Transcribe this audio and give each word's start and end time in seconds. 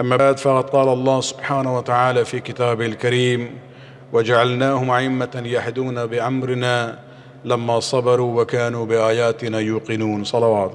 أما 0.00 0.16
بعد 0.16 0.38
فقد 0.38 0.70
قال 0.70 0.88
الله 0.88 1.20
سبحانه 1.20 1.76
وتعالى 1.76 2.24
في 2.24 2.40
كتابه 2.40 2.86
الكريم 2.86 3.58
وجعلناهم 4.12 4.90
أئمة 4.90 5.42
يهدون 5.44 6.06
بأمرنا 6.06 6.98
لما 7.44 7.80
صبروا 7.80 8.42
وكانوا 8.42 8.86
بآياتنا 8.86 9.58
يوقنون 9.60 10.24
صلوات 10.24 10.72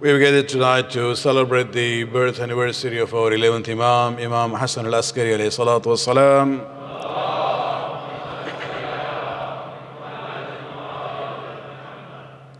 We've 0.00 0.20
gathered 0.20 0.50
tonight 0.50 0.90
to 0.90 1.16
celebrate 1.16 1.72
the 1.72 2.04
birth 2.04 2.38
anniversary 2.38 2.98
of 2.98 3.14
our 3.14 3.30
11th 3.30 3.70
Imam, 3.70 4.18
Imam 4.18 4.52
Hassan 4.52 4.84
al-Askari 4.84 5.30
alayhi 5.32 5.48
salatu 5.48 5.86
wasalam. 5.94 6.83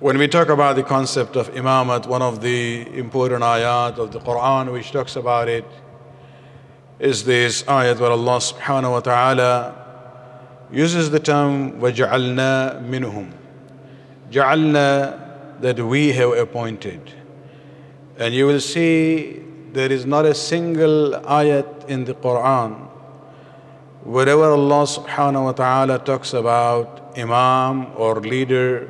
When 0.03 0.17
we 0.17 0.27
talk 0.27 0.49
about 0.49 0.75
the 0.75 0.83
concept 0.83 1.35
of 1.35 1.53
imamat, 1.53 2.07
one 2.07 2.21
of 2.21 2.41
the 2.41 2.87
important 2.97 3.43
ayat 3.43 3.97
of 3.97 4.11
the 4.11 4.19
Quran 4.19 4.71
which 4.71 4.91
talks 4.91 5.15
about 5.15 5.49
it 5.49 5.65
is 6.99 7.25
this 7.25 7.63
ayat 7.63 7.99
where 7.99 8.11
Allah 8.11 8.37
subhanahu 8.37 8.91
wa 8.91 8.99
ta'ala 9.01 9.75
uses 10.71 11.09
the 11.09 11.19
term 11.19 11.81
وَجَعَلْنَا 11.81 12.87
مِنْهُمْ 12.87 13.31
جَعَلْنَا 14.31 15.61
that 15.61 15.79
we 15.79 16.13
have 16.13 16.31
appointed. 16.37 17.01
And 18.17 18.33
you 18.33 18.45
will 18.47 18.61
see 18.61 19.43
there 19.73 19.91
is 19.91 20.05
not 20.05 20.25
a 20.25 20.33
single 20.33 21.11
ayat 21.27 21.89
in 21.89 22.05
the 22.05 22.13
Quran 22.13 22.87
wherever 24.03 24.51
Allah 24.51 24.83
subhanahu 24.87 25.43
wa 25.43 25.51
ta'ala 25.51 25.99
talks 25.99 26.33
about 26.33 27.17
imam 27.17 27.87
or 27.97 28.21
leader 28.21 28.89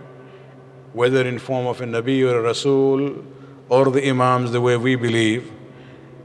whether 0.95 1.27
in 1.27 1.39
form 1.39 1.66
of 1.66 1.80
a 1.80 1.84
Nabi 1.84 2.23
or 2.23 2.39
a 2.39 2.43
Rasul 2.43 3.23
or 3.69 3.91
the 3.91 4.09
Imams 4.09 4.53
the 4.53 4.61
way 4.61 4.77
we 4.77 4.97
believe, 4.97 5.53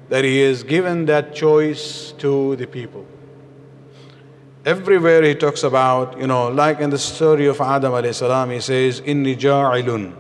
that 0.10 0.24
he 0.24 0.40
has 0.42 0.64
given 0.64 1.06
that 1.06 1.36
choice 1.36 2.14
to 2.20 2.56
the 2.56 2.68
people. 2.68 3.06
Everywhere 4.66 5.24
he 5.24 5.36
talks 5.36 5.64
about, 5.64 6.20
you 6.20 6.28
know, 6.28 6.50
like 6.50 6.80
in 6.80 6.90
the 6.90 6.98
story 6.98 7.48
of 7.48 7.60
Adam 7.62 7.94
alayhi 7.94 8.14
salam, 8.14 8.52
he 8.52 8.60
says, 8.60 9.02
Inni 9.02 9.36
ja'ilun 9.36 10.14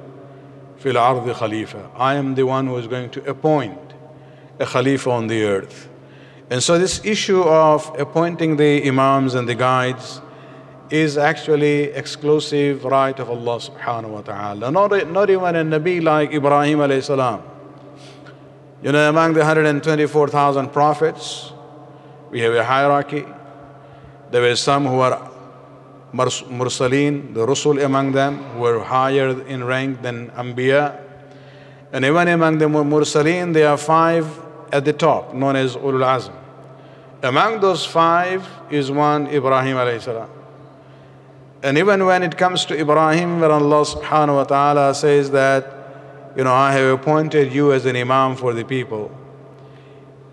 fil 0.77 0.97
ardi 0.97 1.33
khalifa. 1.33 1.89
I 1.95 2.15
am 2.15 2.35
the 2.35 2.43
one 2.43 2.67
who 2.67 2.77
is 2.77 2.87
going 2.87 3.09
to 3.11 3.29
appoint 3.29 3.79
a 4.59 4.65
khalifa 4.65 5.09
on 5.11 5.27
the 5.27 5.43
earth. 5.43 5.89
And 6.49 6.63
so 6.63 6.79
this 6.79 7.03
issue 7.05 7.43
of 7.43 7.93
appointing 7.99 8.57
the 8.57 8.87
imams 8.87 9.35
and 9.35 9.47
the 9.47 9.55
guides 9.55 10.21
is 10.89 11.17
actually 11.17 11.83
exclusive 11.83 12.83
right 12.83 13.17
of 13.19 13.29
Allah 13.29 13.57
subhanahu 13.57 14.09
wa 14.09 14.21
ta'ala. 14.21 14.71
Not, 14.71 15.07
not 15.09 15.29
even 15.29 15.55
a 15.55 15.63
Nabi 15.63 16.01
like 16.01 16.33
Ibrahim 16.33 16.79
alayhi 16.79 17.03
salam. 17.03 17.43
You 18.81 18.91
know, 18.91 19.09
among 19.09 19.33
the 19.33 19.41
124,000 19.41 20.69
prophets, 20.69 21.51
we 22.31 22.39
have 22.39 22.53
a 22.53 22.63
hierarchy. 22.63 23.25
There 24.31 24.41
were 24.41 24.55
some 24.55 24.85
who 24.85 24.99
are 24.99 25.29
mursaleen, 26.13 27.33
the 27.33 27.45
rusul 27.45 27.83
among 27.83 28.13
them, 28.13 28.37
who 28.53 28.61
were 28.61 28.79
higher 28.83 29.41
in 29.45 29.63
rank 29.63 30.01
than 30.01 30.29
anbiya. 30.31 30.99
And 31.91 32.05
even 32.05 32.27
among 32.29 32.57
the 32.57 32.65
mursaleen, 32.65 33.53
there 33.53 33.69
are 33.69 33.77
five 33.77 34.25
at 34.71 34.85
the 34.85 34.93
top, 34.93 35.33
known 35.33 35.55
as 35.55 35.75
ulul 35.75 36.05
azm. 36.05 36.33
Among 37.21 37.59
those 37.59 37.85
five 37.85 38.47
is 38.71 38.89
one 38.89 39.27
Ibrahim 39.27 39.75
alayhi 39.75 40.01
salam. 40.01 40.29
And 41.62 41.78
even 41.78 42.04
when 42.04 42.22
it 42.22 42.36
comes 42.36 42.66
to 42.66 42.78
Ibrahim, 42.78 43.40
where 43.40 43.50
Allah 43.50 43.84
subhanahu 43.84 44.36
wa 44.36 44.44
ta'ala 44.44 44.94
says 44.94 45.30
that, 45.30 45.66
you 46.36 46.44
know, 46.44 46.52
I 46.52 46.72
have 46.72 47.00
appointed 47.00 47.52
you 47.52 47.72
as 47.72 47.86
an 47.86 47.96
imam 47.96 48.36
for 48.36 48.52
the 48.52 48.64
people. 48.64 49.10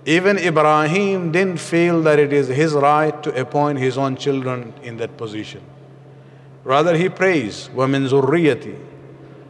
Even 0.06 0.38
Ibrahim 0.38 1.32
didn't 1.32 1.60
feel 1.60 2.02
that 2.02 2.20
it 2.20 2.34
is 2.34 2.48
his 2.48 2.74
right 2.74 3.22
to 3.24 3.40
appoint 3.40 3.80
his 3.80 3.98
own 3.98 4.18
children 4.18 4.74
in 4.84 4.98
that 4.98 5.16
position. 5.16 5.62
Rather, 6.64 6.98
he 6.98 7.08
prays, 7.08 7.70
وَمِن 7.76 8.10
ذُرِّيَّتِي 8.10 8.88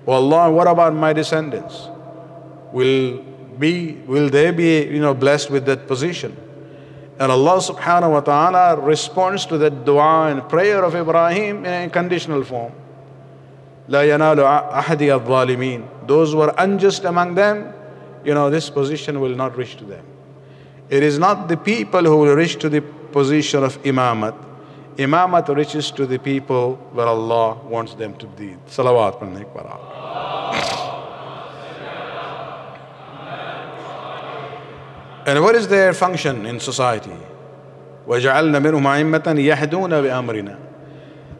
Oh 0.07 0.13
Allah, 0.13 0.51
what 0.51 0.67
about 0.67 0.93
my 0.93 1.13
descendants? 1.13 1.87
Will, 2.71 3.23
be, 3.57 3.93
will 4.05 4.29
they 4.29 4.51
be, 4.51 4.83
you 4.85 4.99
know, 4.99 5.13
blessed 5.13 5.49
with 5.49 5.65
that 5.65 5.87
position? 5.87 6.35
And 7.19 7.31
Allah 7.31 7.57
subhanahu 7.57 8.11
wa 8.13 8.19
ta'ala 8.21 8.81
responds 8.81 9.45
to 9.45 9.57
that 9.59 9.85
dua 9.85 10.31
and 10.31 10.47
prayer 10.49 10.83
of 10.83 10.95
Ibrahim 10.95 11.65
in 11.65 11.87
a 11.87 11.89
conditional 11.89 12.43
form. 12.43 12.71
لا 13.89 14.03
ينال 14.03 14.39
أحد 14.39 15.01
الظالمين. 15.01 16.07
Those 16.07 16.33
who 16.33 16.41
are 16.41 16.53
unjust 16.57 17.03
among 17.05 17.35
them, 17.35 17.73
you 18.23 18.33
know, 18.33 18.49
this 18.49 18.69
position 18.69 19.19
will 19.19 19.35
not 19.35 19.55
reach 19.57 19.77
to 19.77 19.85
them. 19.85 20.03
It 20.89 21.03
is 21.03 21.19
not 21.19 21.47
the 21.47 21.57
people 21.57 22.03
who 22.03 22.17
will 22.17 22.35
reach 22.35 22.57
to 22.59 22.69
the 22.69 22.81
position 22.81 23.63
of 23.63 23.81
imamat. 23.83 24.35
Imamat 24.97 25.55
reaches 25.55 25.91
to 25.91 26.05
the 26.05 26.19
people 26.19 26.75
where 26.91 27.07
Allah 27.07 27.57
wants 27.65 27.93
them 27.93 28.13
to 28.15 28.27
be. 28.27 28.57
Salawat. 28.67 30.34
And 35.25 35.41
what 35.43 35.55
is 35.55 35.67
their 35.67 35.93
function 35.93 36.45
in 36.45 36.59
society? 36.59 37.15
وَجَعَلْنَا 38.07 38.59
مِنْهُمْ 38.59 38.81
أَئِمَّةً 38.81 39.55
يَهْدُونَ 39.55 39.89
بِأَمْرِنَا 39.89 40.57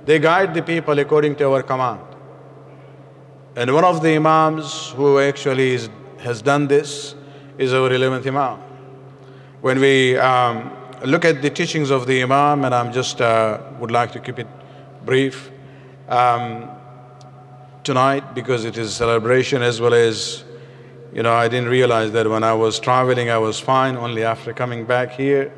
They 0.06 0.20
guide 0.20 0.54
the 0.54 0.62
people 0.62 0.98
according 1.00 1.36
to 1.38 1.52
our 1.52 1.64
command. 1.64 2.02
And 3.56 3.74
one 3.74 3.84
of 3.84 4.02
the 4.02 4.16
Imams 4.16 4.92
who 4.92 5.20
actually 5.20 5.74
is, 5.74 5.90
has 6.20 6.42
done 6.42 6.68
this 6.68 7.16
is 7.58 7.74
our 7.74 7.90
11th 7.90 8.26
Imam. 8.28 8.60
When 9.62 9.80
we 9.80 10.18
um, 10.18 10.72
look 11.04 11.26
at 11.26 11.42
the 11.42 11.50
teachings 11.50 11.90
of 11.90 12.08
the 12.08 12.24
Imam, 12.24 12.64
and 12.64 12.74
I'm 12.74 12.94
just 12.94 13.20
uh, 13.20 13.60
would 13.80 13.92
like 13.92 14.12
to 14.14 14.20
keep 14.20 14.40
it 14.40 14.48
brief 15.06 15.52
um, 16.08 16.70
tonight 17.84 18.36
because 18.36 18.66
it 18.66 18.78
is 18.78 18.88
a 18.88 18.94
celebration 18.94 19.62
as 19.62 19.82
well 19.82 19.94
as 19.94 20.44
you 21.17 21.23
know, 21.23 21.33
I 21.33 21.49
didn't 21.49 21.71
realize 21.71 22.13
that 22.13 22.29
when 22.29 22.45
I 22.45 22.53
was 22.53 22.79
traveling, 22.79 23.31
I 23.31 23.39
was 23.39 23.59
fine. 23.59 23.97
Only 23.97 24.23
after 24.23 24.53
coming 24.53 24.85
back 24.85 25.13
here, 25.13 25.51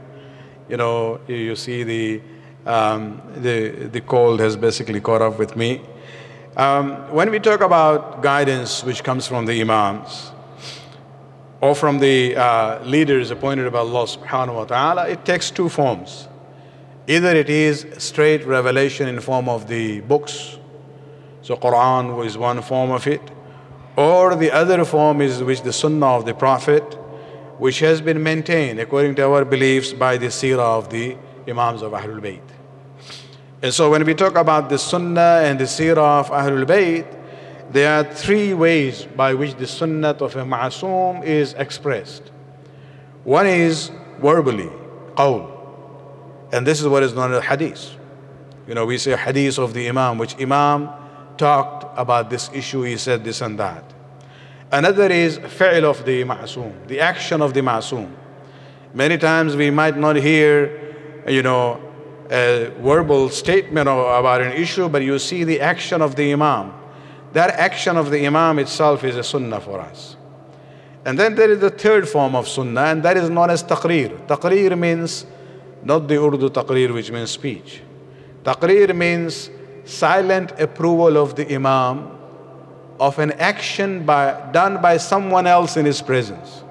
you 0.69 0.77
know, 0.77 1.19
you, 1.27 1.35
you 1.35 1.57
see 1.57 1.83
the, 1.83 2.23
um, 2.65 3.21
the, 3.39 3.71
the 3.91 4.01
cold 4.01 4.39
has 4.39 4.57
basically 4.57 5.01
caught 5.01 5.21
up 5.21 5.37
with 5.37 5.57
me. 5.57 5.81
Um, 6.57 7.13
when 7.13 7.33
we 7.33 7.41
talk 7.41 7.61
about 7.61 8.23
guidance 8.23 8.85
which 8.85 9.03
comes 9.03 9.27
from 9.27 9.47
the 9.47 9.61
Imams 9.61 10.31
or 11.61 11.75
from 11.75 11.99
the 11.99 12.37
uh, 12.37 12.81
leaders 12.85 13.33
appointed 13.33 13.73
by 13.73 13.81
Allah 13.81 14.07
subhanahu 14.07 14.55
wa 14.55 14.65
ta'ala, 14.65 15.09
it 15.09 15.25
takes 15.25 15.51
two 15.51 15.69
forms. 15.69 16.29
Either 17.09 17.35
it 17.35 17.51
is 17.51 17.85
straight 17.99 18.47
revelation 18.47 19.09
in 19.09 19.19
form 19.19 19.49
of 19.49 19.67
the 19.67 20.03
books, 20.03 20.57
so 21.43 21.57
Quran 21.57 22.25
is 22.25 22.39
one 22.39 22.63
form 22.63 22.93
of 22.93 23.09
it, 23.09 23.23
or 23.99 24.37
the 24.37 24.53
other 24.53 24.85
form 24.85 25.21
is 25.21 25.43
which 25.43 25.63
the 25.63 25.73
Sunnah 25.73 26.07
of 26.07 26.25
the 26.25 26.33
Prophet, 26.33 26.85
which 27.59 27.81
has 27.81 28.01
been 28.01 28.23
maintained 28.23 28.79
according 28.79 29.17
to 29.17 29.23
our 29.25 29.45
beliefs 29.45 29.93
by 29.93 30.17
the 30.17 30.27
Seerah 30.27 30.79
of 30.79 30.89
the 30.89 31.17
Imams 31.49 31.83
of 31.83 31.91
Ahlul 31.91 32.21
Bayt. 32.21 32.49
And 33.61 33.75
so 33.75 33.91
when 33.91 34.05
we 34.05 34.15
talk 34.15 34.37
about 34.37 34.69
the 34.69 34.79
Sunnah 34.79 35.41
and 35.43 35.59
the 35.59 35.65
Seerah 35.65 36.21
of 36.21 36.31
Ahlul 36.31 36.65
Bayt, 36.65 37.13
there 37.73 37.93
are 37.99 38.05
three 38.05 38.55
ways 38.55 39.05
by 39.17 39.35
which 39.35 39.57
the 39.57 39.67
Sunnah 39.67 40.11
of 40.11 40.37
a 40.37 40.45
Ma'asum 40.45 41.25
is 41.25 41.55
expressed. 41.55 42.31
One 43.25 43.49
is 43.49 43.91
verbally, 44.21 44.71
qawl. 45.17 45.51
And 46.53 46.65
this 46.65 46.81
is 46.81 46.87
what 46.87 47.03
is 47.03 47.15
known 47.15 47.33
as 47.33 47.43
hadith. 47.43 47.97
You 48.69 48.75
know, 48.75 48.87
we 48.87 48.97
say 48.97 49.17
hadith 49.17 49.59
of 49.59 49.75
the 49.75 49.89
Imam, 49.89 50.19
which 50.19 50.41
Imam 50.41 50.89
talked 51.37 51.85
about 51.99 52.31
this 52.31 52.49
issue, 52.53 52.83
he 52.83 52.97
said 52.97 53.25
this 53.25 53.41
and 53.41 53.59
that. 53.59 53.88
Another 54.71 55.11
is 55.11 55.39
fi'l 55.39 55.85
of 55.85 56.05
the 56.05 56.25
ma'soom, 56.25 56.87
the 56.89 57.01
action 57.01 57.41
of 57.41 57.55
the 57.55 57.61
ma'soom. 57.61 58.11
Many 58.93 59.17
times 59.17 59.57
we 59.57 59.71
might 59.71 59.97
not 59.97 60.17
hear, 60.17 61.23
you 61.27 61.43
know, 61.43 61.81
a 62.31 62.71
verbal 62.81 63.31
statement 63.31 63.89
about 63.89 64.43
an 64.43 64.53
issue, 64.53 64.89
but 64.89 65.03
you 65.03 65.19
see 65.19 65.45
the 65.45 65.61
action 65.61 66.03
of 66.03 66.17
the 66.17 66.33
imam. 66.33 66.75
That 67.33 67.51
action 67.51 67.97
of 67.97 68.11
the 68.11 68.27
imam 68.27 68.59
itself 68.59 69.05
is 69.05 69.17
a 69.17 69.23
sunnah 69.23 69.61
for 69.61 69.81
us. 69.81 70.17
And 71.05 71.19
then 71.19 71.35
there 71.35 71.51
is 71.51 71.61
the 71.61 71.71
third 71.71 72.07
form 72.07 72.35
of 72.35 72.47
sunnah, 72.47 72.83
and 72.83 73.03
that 73.05 73.17
is 73.17 73.31
known 73.31 73.49
as 73.49 73.63
taqreer. 73.65 74.27
Taqreer 74.27 74.79
means 74.79 75.25
not 75.83 76.09
the 76.09 76.23
Urdu 76.23 76.51
taqreer, 76.51 76.93
which 76.93 77.11
means 77.11 77.31
speech. 77.31 77.81
Taqreer 78.45 78.95
means 78.95 79.51
silent 79.85 80.53
approval 80.61 81.17
of 81.17 81.35
the 81.37 81.55
Imam 81.55 82.18
of 82.99 83.19
an 83.19 83.33
action 83.33 84.05
by, 84.05 84.51
done 84.53 84.81
by 84.83 84.97
someone 84.97 85.47
else 85.47 85.77
in 85.77 85.87
his 85.87 86.03
presence. 86.03 86.63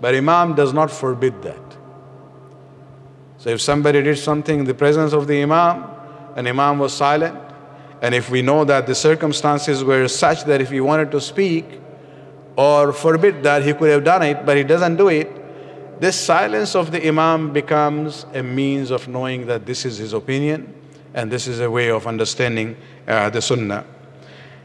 But 0.00 0.14
Imam 0.14 0.54
does 0.54 0.72
not 0.72 0.90
forbid 0.90 1.42
that. 1.42 1.60
So 3.38 3.50
if 3.50 3.60
somebody 3.60 4.02
did 4.02 4.18
something 4.18 4.60
in 4.60 4.64
the 4.64 4.74
presence 4.74 5.12
of 5.12 5.26
the 5.26 5.42
Imam, 5.42 5.84
and 6.36 6.48
Imam 6.48 6.78
was 6.78 6.92
silent, 6.92 7.38
And 8.02 8.16
if 8.16 8.30
we 8.30 8.42
know 8.42 8.64
that 8.64 8.88
the 8.88 8.96
circumstances 8.96 9.84
were 9.84 10.08
such 10.08 10.44
that 10.46 10.60
if 10.60 10.70
he 10.70 10.80
wanted 10.80 11.12
to 11.12 11.20
speak 11.20 11.64
or 12.56 12.92
forbid 12.92 13.44
that, 13.44 13.62
he 13.62 13.72
could 13.72 13.90
have 13.90 14.02
done 14.02 14.24
it, 14.24 14.44
but 14.44 14.56
he 14.56 14.64
doesn't 14.64 14.96
do 14.96 15.08
it, 15.08 15.30
this 16.00 16.18
silence 16.18 16.74
of 16.74 16.90
the 16.90 17.06
Imam 17.06 17.52
becomes 17.52 18.26
a 18.34 18.42
means 18.42 18.90
of 18.90 19.06
knowing 19.06 19.46
that 19.46 19.66
this 19.66 19.84
is 19.84 19.98
his 19.98 20.12
opinion 20.14 20.74
and 21.14 21.30
this 21.30 21.46
is 21.46 21.60
a 21.60 21.70
way 21.70 21.90
of 21.90 22.08
understanding 22.08 22.76
uh, 23.06 23.30
the 23.30 23.40
Sunnah. 23.40 23.84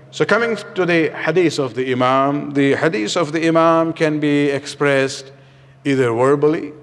So, 0.10 0.26
coming 0.26 0.56
to 0.76 0.86
the 0.86 1.10
hadith 1.10 1.60
of 1.60 1.76
the 1.76 1.92
Imam, 1.92 2.52
the 2.52 2.76
hadith 2.76 3.18
of 3.18 3.34
the 3.34 3.46
Imam 3.48 3.92
can 3.94 4.20
be 4.20 4.50
expressed 4.50 5.32
either 5.84 6.12
verbally 6.14 6.74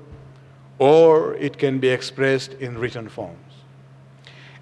or 0.78 1.34
it 1.34 1.56
can 1.58 1.78
be 1.78 1.88
expressed 1.88 2.52
in 2.54 2.78
written 2.78 3.08
forms. 3.08 3.38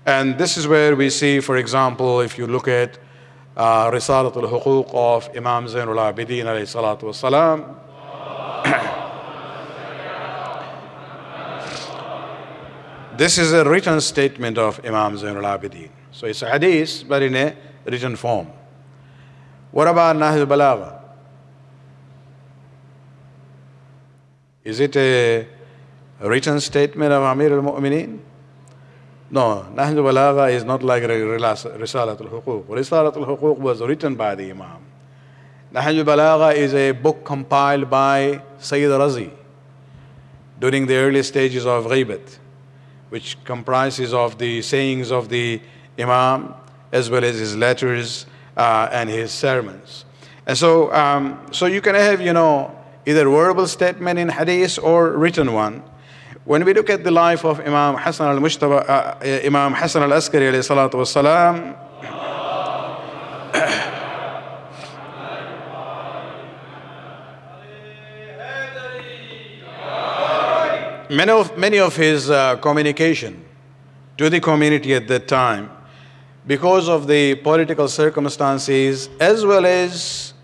And 0.06 0.38
this 0.38 0.56
is 0.56 0.67
where 0.67 0.94
we 0.97 1.11
see, 1.11 1.41
for 1.41 1.56
example, 1.56 2.20
if 2.20 2.38
you 2.38 2.47
look 2.47 2.69
at 2.69 2.99
uh, 3.56 3.91
Risalat 3.91 4.37
al 4.37 4.61
Huquq 4.61 4.94
of 4.94 5.29
Imam 5.37 5.67
Zainul 5.67 5.99
Abidin 5.99 6.44
alayhi 6.44 6.67
salatu 6.67 7.12
this 13.19 13.38
is 13.38 13.53
a 13.53 13.69
written 13.69 14.00
statement 14.00 14.59
of 14.59 14.81
Imam 14.85 15.17
Zainul 15.17 15.44
Abidin. 15.44 15.91
So 16.11 16.26
it's 16.26 16.43
a 16.43 16.50
hadith, 16.50 17.05
but 17.09 17.23
in 17.23 17.35
a 17.37 17.55
written 17.84 18.17
form. 18.17 18.49
What 19.70 19.88
about 19.88 20.17
Nahj 20.17 20.46
Balagha? 20.46 21.00
Is 24.64 24.81
it 24.81 24.94
a 24.96 25.46
written 26.20 26.61
statement 26.61 27.12
of 27.12 27.23
Amir 27.23 27.52
al 27.55 27.62
Mu'mineen? 27.62 28.19
No, 29.31 29.67
Nahj 29.75 29.94
Balagha 29.94 30.52
is 30.52 30.62
not 30.62 30.82
like 30.82 31.02
Risalat 31.02 32.20
al 32.20 32.40
Huquq. 32.40 32.67
Risalat 32.67 33.17
al 33.17 33.37
Huquq 33.37 33.58
was 33.58 33.81
written 33.81 34.14
by 34.14 34.35
the 34.35 34.50
Imam. 34.50 34.85
Nahj 35.73 36.05
Balagha 36.05 36.55
is 36.55 36.75
a 36.75 36.93
book 36.93 37.25
compiled 37.25 37.88
by 37.88 38.43
Sayyid 38.58 38.90
Razi 38.90 39.31
during 40.61 40.87
the 40.87 40.94
early 40.96 41.23
stages 41.23 41.67
of 41.67 41.87
Ghibat, 41.87 42.38
which 43.08 43.43
comprises 43.44 44.12
of 44.12 44.38
the 44.38 44.61
sayings 44.62 45.11
of 45.11 45.28
the 45.28 45.61
Imam 45.99 46.55
as 46.92 47.10
well 47.10 47.24
as 47.24 47.38
his 47.38 47.56
letters 47.56 48.26
uh, 48.56 48.88
and 48.92 49.08
his 49.08 49.32
sermons. 49.32 50.04
And 50.46 50.56
so, 50.56 50.92
um, 50.92 51.40
so 51.50 51.66
you 51.66 51.80
can 51.80 51.94
have, 51.94 52.20
you 52.20 52.32
know, 52.32 52.76
either 53.06 53.28
verbal 53.28 53.66
statement 53.66 54.18
in 54.18 54.28
hadith 54.28 54.78
or 54.78 55.12
written 55.12 55.52
one. 55.52 55.82
When 56.44 56.64
we 56.64 56.74
look 56.74 56.90
at 56.90 57.04
the 57.04 57.10
life 57.10 57.44
of 57.44 57.60
Imam 57.60 57.96
Hassan 57.96 58.34
al-Mujtaba, 58.34 58.88
uh, 58.88 59.46
Imam 59.46 59.74
Hassan 59.74 60.02
al-Askari 60.02 60.50
alayhi 60.50 60.66
salatu 60.66 60.94
wasalam, 60.94 61.76
many 71.10 71.30
of, 71.30 71.56
many 71.56 71.78
of 71.78 71.94
his 71.94 72.28
uh, 72.28 72.56
communication 72.56 73.44
to 74.18 74.28
the 74.28 74.40
community 74.40 74.94
at 74.94 75.06
that 75.06 75.28
time, 75.28 75.70
because 76.46 76.88
of 76.88 77.06
the 77.06 77.36
political 77.36 77.88
circumstances, 77.88 79.08
as 79.20 79.44
well 79.44 79.64
as 79.64 80.34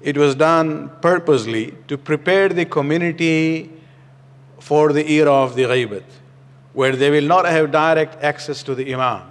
it 0.00 0.16
was 0.16 0.34
done 0.34 0.90
purposely 1.00 1.74
to 1.88 1.96
prepare 1.96 2.48
the 2.48 2.64
community 2.64 3.70
for 4.58 4.92
the 4.92 5.08
era 5.10 5.32
of 5.32 5.54
the 5.54 5.64
Ghaibat, 5.64 6.04
where 6.72 6.96
they 6.96 7.10
will 7.10 7.26
not 7.26 7.44
have 7.44 7.70
direct 7.70 8.22
access 8.22 8.62
to 8.64 8.74
the 8.74 8.92
Imam. 8.92 9.22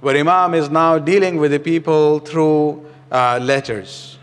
Where 0.00 0.16
Imam 0.16 0.54
is 0.54 0.70
now 0.70 0.98
dealing 0.98 1.36
with 1.36 1.50
the 1.50 1.60
people 1.60 2.20
through 2.20 2.86
uh, 3.10 3.38
letters. 3.42 4.18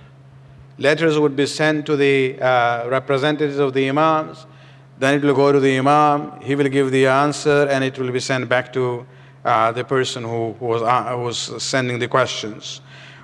Letters 0.77 1.17
would 1.17 1.35
be 1.35 1.45
sent 1.45 1.85
to 1.87 1.95
the 1.95 2.39
uh, 2.39 2.87
representatives 2.87 3.57
of 3.57 3.73
the 3.73 3.89
Imams, 3.89 4.45
then 4.99 5.15
it 5.15 5.23
will 5.23 5.35
go 5.35 5.51
to 5.51 5.59
the 5.59 5.77
Imam, 5.77 6.39
he 6.41 6.55
will 6.55 6.69
give 6.69 6.91
the 6.91 7.07
answer, 7.07 7.67
and 7.69 7.83
it 7.83 7.97
will 7.97 8.11
be 8.11 8.19
sent 8.19 8.47
back 8.49 8.73
to 8.73 9.05
uh, 9.47 9.71
the 9.71 9.83
person 9.83 10.23
who, 10.23 10.49
was, 10.59 10.81
uh, 10.81 11.15
was 11.17 11.63
sending 11.63 11.99
the 11.99 12.07
questions. 12.07 12.81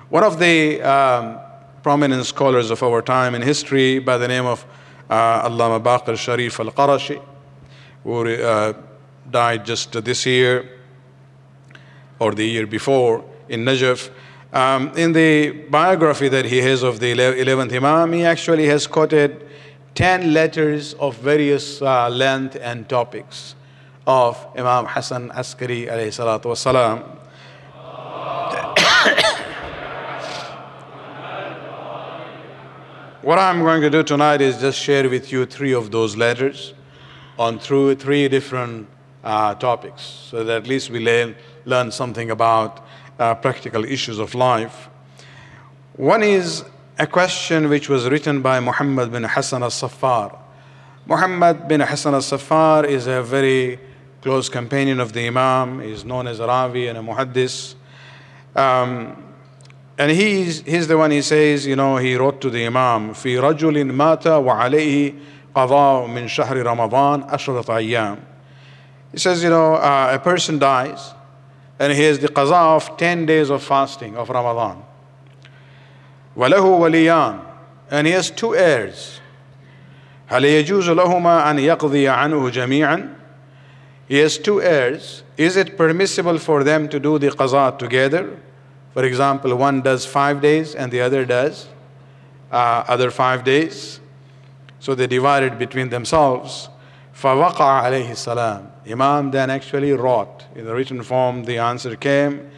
One 0.08 0.24
of 0.24 0.38
the 0.38 0.80
um, 0.80 1.38
prominent 1.82 2.24
scholars 2.24 2.70
of 2.70 2.82
our 2.82 3.02
time 3.02 3.34
in 3.34 3.42
history 3.42 3.98
by 3.98 4.16
the 4.16 4.26
name 4.26 4.46
of 4.46 4.64
uh, 5.10 5.46
Allama 5.46 5.82
Baqir 5.82 6.16
Sharif 6.16 6.58
al 6.60 6.70
Qarashi, 6.70 7.22
who 8.02 8.26
uh, 8.26 8.72
died 9.30 9.66
just 9.66 9.92
this 10.02 10.24
year 10.24 10.70
or 12.18 12.32
the 12.32 12.46
year 12.46 12.66
before 12.66 13.22
in 13.50 13.62
Najaf. 13.64 14.10
Um, 14.50 14.96
in 14.96 15.12
the 15.12 15.50
biography 15.68 16.28
that 16.28 16.46
he 16.46 16.58
has 16.58 16.82
of 16.82 17.00
the 17.00 17.12
11th 17.12 17.72
Imam, 17.74 18.12
he 18.12 18.24
actually 18.24 18.66
has 18.68 18.86
quoted 18.86 19.46
10 19.94 20.32
letters 20.32 20.94
of 20.94 21.16
various 21.16 21.82
uh, 21.82 22.08
length 22.08 22.56
and 22.62 22.88
topics 22.88 23.56
of 24.06 24.46
Imam 24.56 24.86
Hassan 24.86 25.30
Askari 25.30 25.86
alayhi 25.86 26.12
salatu 26.12 26.46
wasalam. 26.46 27.20
What 33.22 33.38
I'm 33.38 33.60
going 33.60 33.80
to 33.80 33.88
do 33.88 34.02
tonight 34.02 34.42
is 34.42 34.60
just 34.60 34.78
share 34.78 35.08
with 35.08 35.32
you 35.32 35.46
three 35.46 35.72
of 35.72 35.90
those 35.90 36.14
letters 36.14 36.74
on 37.38 37.58
through 37.58 37.94
three 37.94 38.28
different 38.28 38.86
uh, 39.24 39.54
topics 39.54 40.02
so 40.02 40.44
that 40.44 40.64
at 40.64 40.66
least 40.68 40.90
we 40.90 41.00
learn, 41.00 41.34
learn 41.64 41.90
something 41.90 42.30
about 42.30 42.84
uh, 43.18 43.34
practical 43.34 43.82
issues 43.84 44.18
of 44.18 44.34
life. 44.34 44.90
One 45.96 46.22
is 46.22 46.64
a 46.98 47.06
question 47.06 47.70
which 47.70 47.88
was 47.88 48.08
written 48.10 48.42
by 48.42 48.60
Muhammad 48.60 49.10
bin 49.10 49.24
Hassan 49.24 49.62
al-Saffar. 49.62 50.38
Muhammad 51.06 51.66
bin 51.66 51.80
Hassan 51.80 52.12
al-Saffar 52.12 52.86
is 52.86 53.06
a 53.06 53.22
very 53.22 53.80
close 54.23 54.49
companion 54.49 54.99
of 54.99 55.13
the 55.13 55.27
Imam. 55.27 55.81
He 55.81 55.91
is 55.91 56.03
known 56.03 56.27
as 56.27 56.39
a 56.39 56.47
Ravi 56.47 56.87
and 56.87 56.97
a 56.97 57.01
Muhaddis. 57.01 57.75
Um, 58.55 59.23
and 59.97 60.11
he's, 60.11 60.61
he's 60.61 60.87
the 60.87 60.97
one 60.97 61.11
he 61.11 61.21
says, 61.21 61.67
you 61.67 61.75
know, 61.75 61.97
he 61.97 62.15
wrote 62.15 62.39
to 62.41 62.49
the 62.49 62.65
Imam, 62.65 63.13
في 63.13 63.39
رجل 63.39 63.85
مات 63.85 64.27
وعليه 64.27 65.13
قضاء 65.55 66.07
من 66.07 66.27
شهر 66.27 66.63
رمضان 66.63 67.29
عشرة 67.29 67.65
أيام. 67.65 68.17
He 69.11 69.19
says, 69.19 69.43
you 69.43 69.49
know, 69.49 69.75
uh, 69.75 70.11
a 70.13 70.19
person 70.19 70.59
dies 70.59 71.13
and 71.79 71.93
he 71.93 72.03
has 72.03 72.19
the 72.19 72.27
qaza 72.27 72.75
of 72.75 72.97
10 72.97 73.25
days 73.25 73.49
of 73.49 73.63
fasting 73.63 74.15
of 74.15 74.29
Ramadan. 74.29 74.83
وله 76.37 76.61
وليان 76.61 77.41
and 77.91 78.07
he 78.07 78.13
has 78.13 78.29
two 78.31 78.55
heirs. 78.55 79.19
هل 80.29 80.45
يجوز 80.45 80.89
لهما 80.89 81.51
أن 81.51 81.59
يقضي 81.59 82.07
عنه 82.07 82.49
جميعا? 82.49 83.15
He 84.07 84.17
has 84.17 84.37
two 84.37 84.61
heirs. 84.61 85.23
Is 85.37 85.55
it 85.55 85.77
permissible 85.77 86.39
for 86.39 86.63
them 86.63 86.89
to 86.89 86.99
do 86.99 87.19
the 87.19 87.29
qaza 87.29 87.77
together? 87.77 88.37
For 88.93 89.03
example, 89.03 89.55
one 89.55 89.81
does 89.81 90.05
five 90.05 90.41
days 90.41 90.75
and 90.75 90.91
the 90.91 91.01
other 91.01 91.25
does 91.25 91.67
uh, 92.51 92.83
other 92.87 93.11
five 93.11 93.43
days. 93.43 93.99
So 94.79 94.95
they 94.95 95.07
divided 95.07 95.59
between 95.59 95.89
themselves. 95.89 96.69
فَوَقَعَ 97.13 97.83
عَلَيْهِ 97.83 98.09
السَّلَامُ 98.09 98.65
Imam 98.89 99.29
then 99.31 99.49
actually 99.49 99.91
wrote 99.91 100.45
in 100.55 100.65
the 100.65 100.73
written 100.73 101.03
form 101.03 101.43
the 101.43 101.57
answer 101.57 101.95
came 101.95 102.49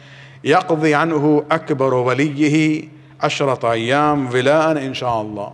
يقضي 0.44 0.94
عنه 0.94 1.44
أكبر 1.50 1.94
وليه 1.94 2.88
عشرة 3.20 3.72
أيام 3.72 4.30
ولاء 4.32 4.76
إن 4.78 4.94
شاء 4.94 5.22
الله 5.22 5.52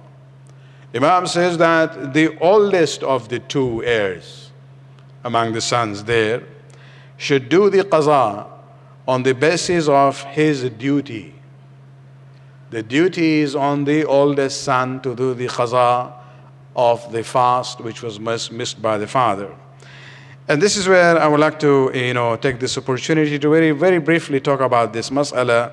Imam 0.94 1.26
says 1.26 1.58
that 1.58 2.14
the 2.14 2.37
oldest 2.38 3.02
of 3.02 3.28
the 3.28 3.38
two 3.38 3.82
heirs 3.85 4.50
among 5.24 5.53
the 5.53 5.62
sons 5.62 6.03
there 6.03 6.44
should 7.18 7.50
do 7.50 7.70
the 7.70 7.84
qaza 7.84 8.48
on 9.08 9.24
the 9.24 9.34
basis 9.34 9.88
of 9.88 10.22
his 10.24 10.70
duty. 10.72 11.34
The 12.70 12.82
duty 12.82 13.42
is 13.42 13.56
on 13.56 13.84
the 13.84 14.06
oldest 14.06 14.63
son 14.63 15.00
to 15.01 15.15
do 15.15 15.34
the 15.34 15.48
qaza 15.48 16.12
of 16.75 17.12
the 17.12 17.24
fast 17.24 17.82
which 17.82 18.01
was 18.01 18.20
missed 18.20 18.82
by 18.82 18.98
the 18.98 19.08
father. 19.08 19.53
And 20.48 20.62
this 20.62 20.75
is 20.75 20.88
where 20.88 21.18
I 21.18 21.27
would 21.27 21.39
like 21.39 21.60
to, 21.60 21.92
you 21.94 22.13
know, 22.13 22.36
take 22.36 22.60
this 22.60 22.77
opportunity 22.77 23.39
to 23.39 23.50
very, 23.50 23.72
very 23.72 24.00
briefly 24.00 24.42
talk 24.42 24.60
about 24.60 24.92
this 24.92 25.10
mas'ala. 25.10 25.72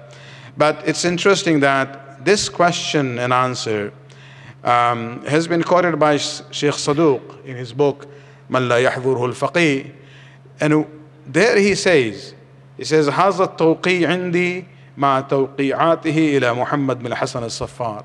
But 0.56 0.86
it's 0.86 1.04
interesting 1.04 1.60
that 1.60 2.24
this 2.24 2.48
question 2.48 3.18
and 3.18 3.32
answer 3.32 3.92
um, 4.62 5.24
has 5.24 5.48
been 5.48 5.62
quoted 5.62 5.98
by 5.98 6.18
Sheikh 6.18 6.74
Saduq 6.74 7.44
in 7.44 7.56
his 7.56 7.72
book, 7.72 8.06
من 8.50 8.68
لا 8.68 8.76
يحضره 8.78 9.26
الفقيه 9.26 9.84
and 10.60 10.84
there 11.26 11.58
he 11.58 11.74
says 11.74 12.34
he 12.76 12.84
says 12.84 13.08
هذا 13.08 13.44
التوقيع 13.44 14.10
عندي 14.10 14.64
مع 14.96 15.20
توقيعاته 15.20 16.36
إلى 16.36 16.54
محمد 16.54 17.02
بن 17.02 17.14
حسن 17.14 17.44
الصفار 17.44 18.04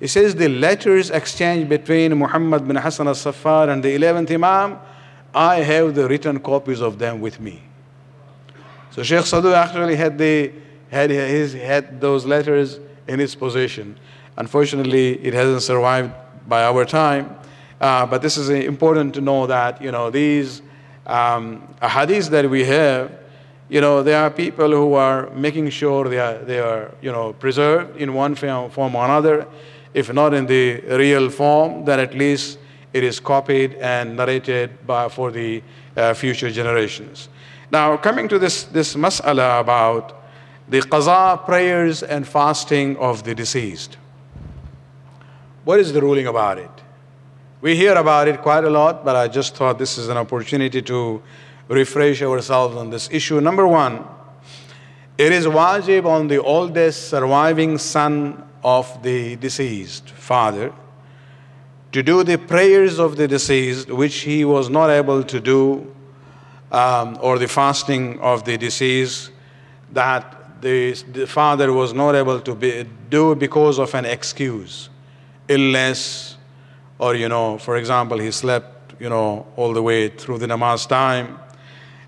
he 0.00 0.06
says 0.06 0.34
the 0.34 0.48
letters 0.48 1.10
exchanged 1.10 1.68
between 1.68 2.18
Muhammad 2.18 2.66
bin 2.66 2.76
Hasan 2.76 3.06
al-Saffar 3.06 3.68
and 3.68 3.82
the 3.82 3.96
11th 3.96 4.30
Imam 4.30 4.78
I 5.34 5.56
have 5.56 5.94
the 5.94 6.08
written 6.08 6.38
copies 6.38 6.80
of 6.80 6.98
them 6.98 7.20
with 7.20 7.40
me. 7.40 7.60
So 8.92 9.02
Sheikh 9.02 9.24
Saduq 9.24 9.52
actually 9.52 9.96
had 9.96 10.16
the 10.16 10.52
had 10.90 11.10
his 11.10 11.54
had 11.54 12.00
those 12.00 12.24
letters 12.24 12.78
in 13.08 13.18
his 13.18 13.34
possession. 13.34 13.96
Unfortunately 14.36 15.14
it 15.24 15.34
hasn't 15.34 15.62
survived 15.62 16.12
by 16.46 16.62
our 16.64 16.84
time. 16.84 17.36
Uh, 17.80 18.06
but 18.06 18.22
this 18.22 18.36
is 18.36 18.48
important 18.48 19.14
to 19.14 19.20
know 19.20 19.46
that, 19.46 19.82
you 19.82 19.90
know, 19.90 20.10
these 20.10 20.62
um, 21.06 21.62
hadiths 21.82 22.30
that 22.30 22.48
we 22.48 22.64
have, 22.64 23.10
you 23.68 23.80
know, 23.80 24.02
there 24.02 24.22
are 24.22 24.30
people 24.30 24.70
who 24.70 24.94
are 24.94 25.30
making 25.30 25.68
sure 25.70 26.08
they 26.08 26.18
are, 26.18 26.38
they 26.38 26.58
are 26.58 26.92
you 27.00 27.10
know, 27.10 27.32
preserved 27.32 27.96
in 27.96 28.14
one 28.14 28.34
form 28.34 28.94
or 28.94 29.04
another. 29.04 29.46
If 29.92 30.12
not 30.12 30.34
in 30.34 30.46
the 30.46 30.80
real 30.96 31.30
form, 31.30 31.84
then 31.84 32.00
at 32.00 32.14
least 32.14 32.58
it 32.92 33.02
is 33.02 33.20
copied 33.20 33.74
and 33.74 34.16
narrated 34.16 34.86
by, 34.86 35.08
for 35.08 35.30
the 35.30 35.62
uh, 35.96 36.14
future 36.14 36.50
generations. 36.50 37.28
Now, 37.70 37.96
coming 37.96 38.28
to 38.28 38.38
this, 38.38 38.64
this 38.64 38.94
mas'ala 38.94 39.60
about 39.60 40.22
the 40.68 40.80
qaza 40.80 41.44
prayers 41.44 42.02
and 42.02 42.26
fasting 42.26 42.96
of 42.98 43.24
the 43.24 43.34
deceased. 43.34 43.96
What 45.64 45.80
is 45.80 45.92
the 45.92 46.00
ruling 46.00 46.26
about 46.26 46.58
it? 46.58 46.73
We 47.64 47.74
hear 47.76 47.94
about 47.94 48.28
it 48.28 48.42
quite 48.42 48.64
a 48.64 48.68
lot, 48.68 49.06
but 49.06 49.16
I 49.16 49.26
just 49.26 49.56
thought 49.56 49.78
this 49.78 49.96
is 49.96 50.08
an 50.08 50.18
opportunity 50.18 50.82
to 50.82 51.22
refresh 51.66 52.20
ourselves 52.20 52.76
on 52.76 52.90
this 52.90 53.08
issue. 53.10 53.40
Number 53.40 53.66
one, 53.66 54.04
it 55.16 55.32
is 55.32 55.46
wajib 55.46 56.04
on 56.04 56.28
the 56.28 56.42
oldest 56.42 57.08
surviving 57.08 57.78
son 57.78 58.44
of 58.62 59.02
the 59.02 59.36
deceased 59.36 60.10
father 60.10 60.74
to 61.92 62.02
do 62.02 62.22
the 62.22 62.36
prayers 62.36 62.98
of 62.98 63.16
the 63.16 63.26
deceased, 63.26 63.88
which 63.90 64.16
he 64.16 64.44
was 64.44 64.68
not 64.68 64.90
able 64.90 65.22
to 65.22 65.40
do, 65.40 65.90
um, 66.70 67.16
or 67.22 67.38
the 67.38 67.48
fasting 67.48 68.20
of 68.20 68.44
the 68.44 68.58
deceased 68.58 69.30
that 69.90 70.60
the, 70.60 70.92
the 71.12 71.26
father 71.26 71.72
was 71.72 71.94
not 71.94 72.14
able 72.14 72.40
to 72.40 72.54
be, 72.54 72.84
do 73.08 73.34
because 73.34 73.78
of 73.78 73.94
an 73.94 74.04
excuse, 74.04 74.90
illness, 75.48 76.33
or 76.98 77.14
you 77.14 77.28
know, 77.28 77.58
for 77.58 77.76
example, 77.76 78.18
he 78.18 78.30
slept 78.30 79.00
you 79.00 79.08
know 79.08 79.46
all 79.56 79.72
the 79.72 79.82
way 79.82 80.08
through 80.08 80.38
the 80.38 80.46
namaz 80.46 80.86
time. 80.86 81.38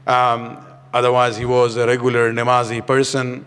Um, 0.06 0.64
otherwise, 0.92 1.36
he 1.36 1.44
was 1.44 1.76
a 1.76 1.86
regular 1.86 2.32
namazi 2.32 2.86
person. 2.86 3.44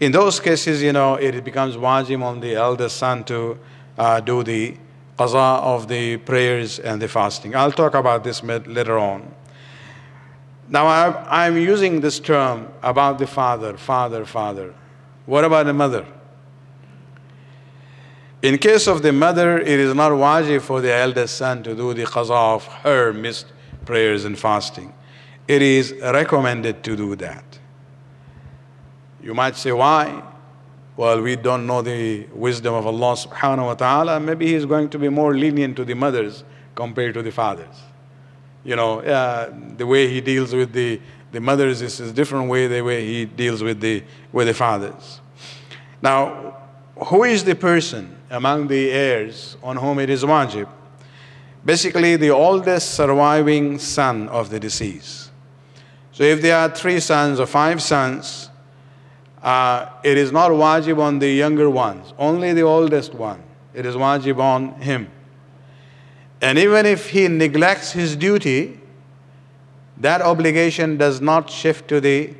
In 0.00 0.12
those 0.12 0.40
cases, 0.40 0.82
you 0.82 0.92
know, 0.92 1.14
it 1.14 1.44
becomes 1.44 1.76
wajib 1.76 2.22
on 2.22 2.40
the 2.40 2.54
eldest 2.54 2.96
son 2.96 3.24
to 3.24 3.58
uh, 3.98 4.20
do 4.20 4.42
the 4.42 4.76
qaza 5.18 5.60
of 5.60 5.88
the 5.88 6.16
prayers 6.18 6.78
and 6.78 7.02
the 7.02 7.08
fasting. 7.08 7.56
I'll 7.56 7.72
talk 7.72 7.94
about 7.94 8.22
this 8.22 8.42
later 8.42 8.98
on. 8.98 9.34
Now, 10.68 10.86
I'm 11.28 11.56
using 11.56 12.00
this 12.00 12.20
term 12.20 12.68
about 12.82 13.18
the 13.18 13.26
father, 13.26 13.76
father, 13.76 14.24
father. 14.26 14.74
What 15.24 15.44
about 15.44 15.66
the 15.66 15.72
mother? 15.72 16.06
In 18.40 18.56
case 18.58 18.86
of 18.86 19.02
the 19.02 19.12
mother, 19.12 19.58
it 19.58 19.80
is 19.80 19.94
not 19.94 20.12
wajib 20.12 20.60
for 20.62 20.80
the 20.80 20.94
eldest 20.94 21.36
son 21.36 21.62
to 21.64 21.74
do 21.74 21.92
the 21.92 22.04
qaza 22.04 22.54
of 22.54 22.64
her 22.66 23.12
missed 23.12 23.46
prayers 23.84 24.24
and 24.24 24.38
fasting. 24.38 24.94
It 25.48 25.60
is 25.60 25.92
recommended 26.00 26.84
to 26.84 26.94
do 26.94 27.16
that. 27.16 27.58
You 29.20 29.34
might 29.34 29.56
say, 29.56 29.72
why? 29.72 30.22
Well, 30.96 31.20
we 31.20 31.34
don't 31.34 31.66
know 31.66 31.82
the 31.82 32.26
wisdom 32.32 32.74
of 32.74 32.86
Allah 32.86 33.16
subhanahu 33.16 33.66
wa 33.66 33.74
ta'ala. 33.74 34.20
Maybe 34.20 34.46
He 34.46 34.54
is 34.54 34.66
going 34.66 34.88
to 34.90 34.98
be 34.98 35.08
more 35.08 35.34
lenient 35.34 35.76
to 35.76 35.84
the 35.84 35.94
mothers 35.94 36.44
compared 36.76 37.14
to 37.14 37.22
the 37.22 37.32
fathers. 37.32 37.74
You 38.62 38.76
know, 38.76 39.00
uh, 39.00 39.52
the 39.76 39.86
way 39.86 40.08
He 40.08 40.20
deals 40.20 40.54
with 40.54 40.72
the, 40.72 41.00
the 41.32 41.40
mothers 41.40 41.82
is 41.82 41.98
a 41.98 42.12
different 42.12 42.48
way 42.48 42.68
the 42.68 42.82
way 42.82 43.04
He 43.04 43.24
deals 43.24 43.64
with 43.64 43.80
the, 43.80 44.04
with 44.30 44.46
the 44.46 44.54
fathers. 44.54 45.20
Now, 46.00 46.56
who 47.06 47.24
is 47.24 47.42
the 47.42 47.56
person 47.56 48.17
among 48.30 48.68
the 48.68 48.90
heirs 48.90 49.56
on 49.62 49.76
whom 49.76 49.98
it 49.98 50.10
is 50.10 50.24
wajib. 50.24 50.68
Basically, 51.64 52.16
the 52.16 52.30
oldest 52.30 52.94
surviving 52.94 53.78
son 53.78 54.28
of 54.28 54.50
the 54.50 54.60
deceased. 54.60 55.30
So, 56.12 56.22
if 56.24 56.40
there 56.42 56.56
are 56.56 56.68
three 56.68 57.00
sons 57.00 57.40
or 57.40 57.46
five 57.46 57.82
sons, 57.82 58.50
uh, 59.42 59.86
it 60.02 60.18
is 60.18 60.32
not 60.32 60.50
wajib 60.50 60.98
on 60.98 61.18
the 61.18 61.30
younger 61.30 61.70
ones, 61.70 62.12
only 62.18 62.52
the 62.52 62.62
oldest 62.62 63.14
one. 63.14 63.42
It 63.74 63.86
is 63.86 63.94
wajib 63.94 64.38
on 64.38 64.80
him. 64.80 65.10
And 66.40 66.58
even 66.58 66.86
if 66.86 67.10
he 67.10 67.28
neglects 67.28 67.92
his 67.92 68.16
duty, 68.16 68.80
that 69.96 70.22
obligation 70.22 70.96
does 70.96 71.20
not 71.20 71.50
shift 71.50 71.88
to 71.88 72.00
the 72.00 72.34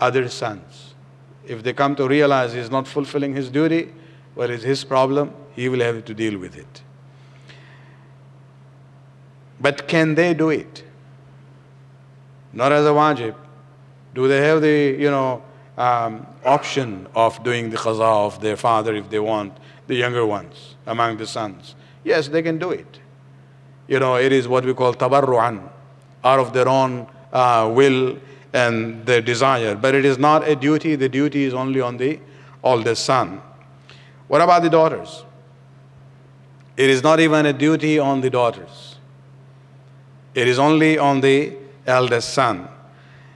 other 0.00 0.28
sons. 0.28 0.94
If 1.46 1.62
they 1.62 1.72
come 1.72 1.94
to 1.96 2.08
realize 2.08 2.52
he 2.52 2.58
is 2.58 2.70
not 2.70 2.86
fulfilling 2.86 3.34
his 3.34 3.48
duty, 3.48 3.92
well, 4.38 4.50
it's 4.50 4.62
his 4.62 4.84
problem. 4.84 5.34
He 5.56 5.68
will 5.68 5.80
have 5.80 6.04
to 6.04 6.14
deal 6.14 6.38
with 6.38 6.56
it. 6.56 6.82
But 9.60 9.88
can 9.88 10.14
they 10.14 10.32
do 10.32 10.50
it? 10.50 10.84
Not 12.52 12.70
as 12.70 12.86
a 12.86 12.90
wajib. 12.90 13.34
Do 14.14 14.28
they 14.28 14.40
have 14.46 14.62
the, 14.62 14.96
you 14.96 15.10
know, 15.10 15.42
um, 15.76 16.24
option 16.44 17.08
of 17.16 17.42
doing 17.42 17.70
the 17.70 17.76
qaza 17.76 18.26
of 18.26 18.40
their 18.40 18.56
father 18.56 18.94
if 18.94 19.10
they 19.10 19.18
want, 19.18 19.56
the 19.88 19.96
younger 19.96 20.24
ones 20.24 20.76
among 20.86 21.16
the 21.16 21.26
sons? 21.26 21.74
Yes, 22.04 22.28
they 22.28 22.40
can 22.40 22.58
do 22.58 22.70
it. 22.70 23.00
You 23.88 23.98
know, 23.98 24.14
it 24.14 24.30
is 24.30 24.46
what 24.46 24.64
we 24.64 24.72
call 24.72 24.94
tabarru'an, 24.94 25.68
out 26.22 26.38
of 26.38 26.52
their 26.52 26.68
own 26.68 27.08
uh, 27.32 27.68
will 27.74 28.16
and 28.52 29.04
their 29.04 29.20
desire. 29.20 29.74
But 29.74 29.96
it 29.96 30.04
is 30.04 30.16
not 30.16 30.46
a 30.46 30.54
duty. 30.54 30.94
The 30.94 31.08
duty 31.08 31.42
is 31.42 31.54
only 31.54 31.80
on 31.80 31.96
the 31.96 32.20
oldest 32.62 33.04
son. 33.04 33.42
What 34.28 34.40
about 34.40 34.62
the 34.62 34.70
daughters? 34.70 35.24
It 36.76 36.90
is 36.90 37.02
not 37.02 37.18
even 37.18 37.46
a 37.46 37.52
duty 37.52 37.98
on 37.98 38.20
the 38.20 38.30
daughters. 38.30 38.96
It 40.34 40.46
is 40.46 40.58
only 40.58 40.98
on 40.98 41.20
the 41.20 41.56
eldest 41.86 42.32
son. 42.32 42.68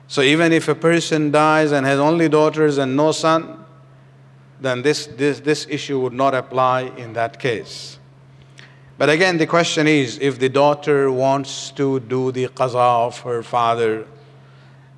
So 0.07 0.21
even 0.21 0.53
if 0.53 0.69
a 0.69 0.75
person 0.75 1.31
dies 1.31 1.73
and 1.73 1.85
has 1.87 1.99
only 1.99 2.29
daughters 2.29 2.79
and 2.79 2.95
no 2.95 3.13
son, 3.13 3.65
then 4.61 4.83
this, 4.83 5.07
this, 5.07 5.41
this 5.41 5.67
issue 5.69 5.99
would 5.99 6.13
not 6.13 6.35
apply 6.35 6.83
in 6.97 7.15
that 7.15 7.41
case. 7.41 7.99
But 8.99 9.09
again, 9.11 9.39
the 9.39 9.47
question 9.47 9.89
is 9.89 10.19
if 10.21 10.39
the 10.39 10.49
daughter 10.49 11.11
wants 11.11 11.71
to 11.73 11.99
do 11.99 12.31
the 12.31 12.47
qaza 12.49 13.07
of 13.07 13.19
her 13.21 13.43
father 13.43 14.07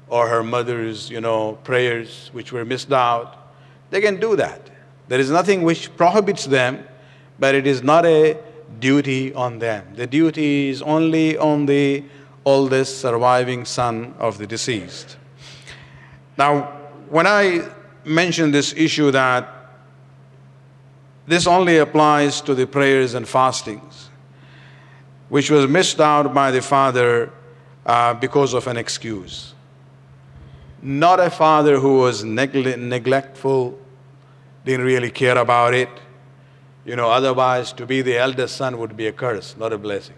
or 0.08 0.28
her 0.28 0.42
mother's, 0.42 1.08
you 1.08 1.20
know, 1.20 1.52
prayers 1.64 2.28
which 2.32 2.52
were 2.52 2.64
missed 2.64 2.92
out, 2.92 3.54
they 3.90 4.02
can 4.02 4.20
do 4.20 4.36
that. 4.36 4.68
There 5.14 5.20
is 5.20 5.30
nothing 5.30 5.62
which 5.62 5.96
prohibits 5.96 6.44
them, 6.44 6.84
but 7.38 7.54
it 7.54 7.68
is 7.68 7.84
not 7.84 8.04
a 8.04 8.36
duty 8.80 9.32
on 9.32 9.60
them. 9.60 9.94
The 9.94 10.08
duty 10.08 10.70
is 10.70 10.82
only 10.82 11.38
on 11.38 11.66
the 11.66 12.02
oldest 12.44 13.00
surviving 13.00 13.64
son 13.64 14.16
of 14.18 14.38
the 14.38 14.46
deceased. 14.48 15.16
Now, 16.36 16.62
when 17.08 17.28
I 17.28 17.68
mention 18.04 18.50
this 18.50 18.74
issue 18.76 19.12
that 19.12 19.48
this 21.28 21.46
only 21.46 21.78
applies 21.78 22.40
to 22.40 22.52
the 22.52 22.66
prayers 22.66 23.14
and 23.14 23.28
fastings, 23.28 24.10
which 25.28 25.48
was 25.48 25.68
missed 25.68 26.00
out 26.00 26.34
by 26.34 26.50
the 26.50 26.60
father 26.60 27.30
uh, 27.86 28.14
because 28.14 28.52
of 28.52 28.66
an 28.66 28.76
excuse. 28.76 29.54
Not 30.82 31.20
a 31.20 31.30
father 31.30 31.78
who 31.78 32.00
was 32.00 32.24
neglectful 32.24 33.78
didn't 34.64 34.84
really 34.84 35.10
care 35.10 35.38
about 35.38 35.74
it. 35.74 35.88
You 36.84 36.96
know, 36.96 37.10
otherwise, 37.10 37.72
to 37.74 37.86
be 37.86 38.02
the 38.02 38.18
eldest 38.18 38.56
son 38.56 38.78
would 38.78 38.96
be 38.96 39.06
a 39.06 39.12
curse, 39.12 39.56
not 39.58 39.72
a 39.72 39.78
blessing. 39.78 40.16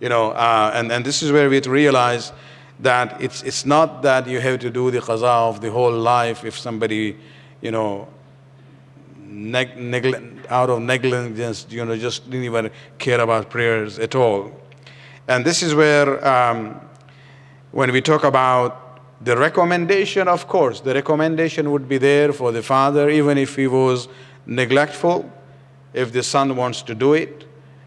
You 0.00 0.08
know, 0.08 0.30
uh, 0.30 0.72
and, 0.74 0.90
and 0.92 1.04
this 1.04 1.22
is 1.22 1.32
where 1.32 1.48
we 1.48 1.60
realize 1.60 2.32
that 2.80 3.20
it's, 3.20 3.42
it's 3.42 3.64
not 3.64 4.02
that 4.02 4.26
you 4.26 4.40
have 4.40 4.60
to 4.60 4.70
do 4.70 4.90
the 4.90 5.00
qaza 5.00 5.48
of 5.48 5.60
the 5.60 5.70
whole 5.70 5.92
life 5.92 6.44
if 6.44 6.56
somebody, 6.58 7.16
you 7.60 7.70
know, 7.70 8.08
neg- 9.28 10.46
out 10.48 10.70
of 10.70 10.80
negligence, 10.80 11.66
you 11.68 11.84
know, 11.84 11.96
just 11.96 12.24
didn't 12.30 12.44
even 12.44 12.70
care 12.98 13.20
about 13.20 13.50
prayers 13.50 13.98
at 13.98 14.14
all. 14.14 14.52
And 15.26 15.44
this 15.44 15.62
is 15.62 15.74
where, 15.74 16.26
um, 16.26 16.80
when 17.72 17.92
we 17.92 18.00
talk 18.00 18.24
about 18.24 18.87
the 19.20 19.36
recommendation, 19.36 20.28
of 20.28 20.46
course, 20.46 20.80
the 20.80 20.94
recommendation 20.94 21.70
would 21.72 21.88
be 21.88 21.98
there 21.98 22.32
for 22.32 22.52
the 22.52 22.62
father, 22.62 23.10
even 23.10 23.36
if 23.36 23.56
he 23.56 23.66
was 23.66 24.08
neglectful, 24.46 25.30
if 25.92 26.12
the 26.12 26.22
son 26.22 26.54
wants 26.56 26.82
to 26.82 26.94
do 26.94 27.14
it. 27.14 27.44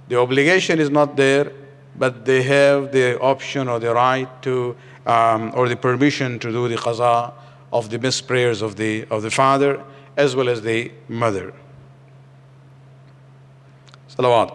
The 0.09 0.19
obligation 0.19 0.79
is 0.79 0.89
not 0.89 1.15
there, 1.15 1.51
but 1.95 2.25
they 2.25 2.41
have 2.43 2.91
the 2.91 3.19
option 3.19 3.69
or 3.69 3.79
the 3.79 3.93
right 3.93 4.29
to, 4.43 4.75
um, 5.05 5.51
or 5.55 5.69
the 5.69 5.77
permission 5.77 6.38
to 6.39 6.51
do 6.51 6.67
the 6.67 6.75
qaza 6.75 7.31
of 7.71 7.89
the 7.89 8.00
missed 8.00 8.27
prayers 8.27 8.61
of 8.61 8.75
the, 8.75 9.05
of 9.09 9.21
the 9.21 9.31
father 9.31 9.81
as 10.17 10.35
well 10.35 10.50
as 10.50 10.61
the 10.61 10.91
mother. 11.07 11.53
Salawat 14.09 14.53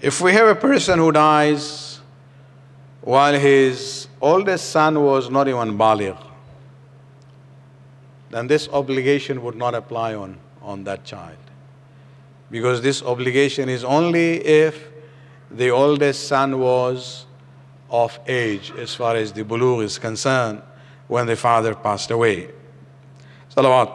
If 0.00 0.20
we 0.20 0.32
have 0.32 0.46
a 0.46 0.54
person 0.54 1.00
who 1.00 1.10
dies 1.10 2.00
while 3.00 3.34
his 3.34 4.06
oldest 4.20 4.70
son 4.70 5.02
was 5.02 5.28
not 5.28 5.48
even 5.48 5.76
baligh, 5.76 6.16
then 8.30 8.46
this 8.46 8.68
obligation 8.68 9.42
would 9.42 9.56
not 9.56 9.74
apply 9.74 10.14
on, 10.14 10.38
on 10.62 10.84
that 10.84 11.04
child. 11.04 11.38
Because 12.50 12.80
this 12.80 13.02
obligation 13.02 13.68
is 13.68 13.82
only 13.82 14.36
if 14.46 14.88
the 15.50 15.70
oldest 15.70 16.28
son 16.28 16.60
was 16.60 17.26
of 17.90 18.18
age 18.26 18.72
as 18.78 18.94
far 18.94 19.16
as 19.16 19.32
the 19.32 19.42
bulugh 19.42 19.82
is 19.82 19.98
concerned 19.98 20.62
when 21.08 21.26
the 21.26 21.36
father 21.36 21.74
passed 21.74 22.10
away. 22.10 22.50
Salawat 23.54 23.92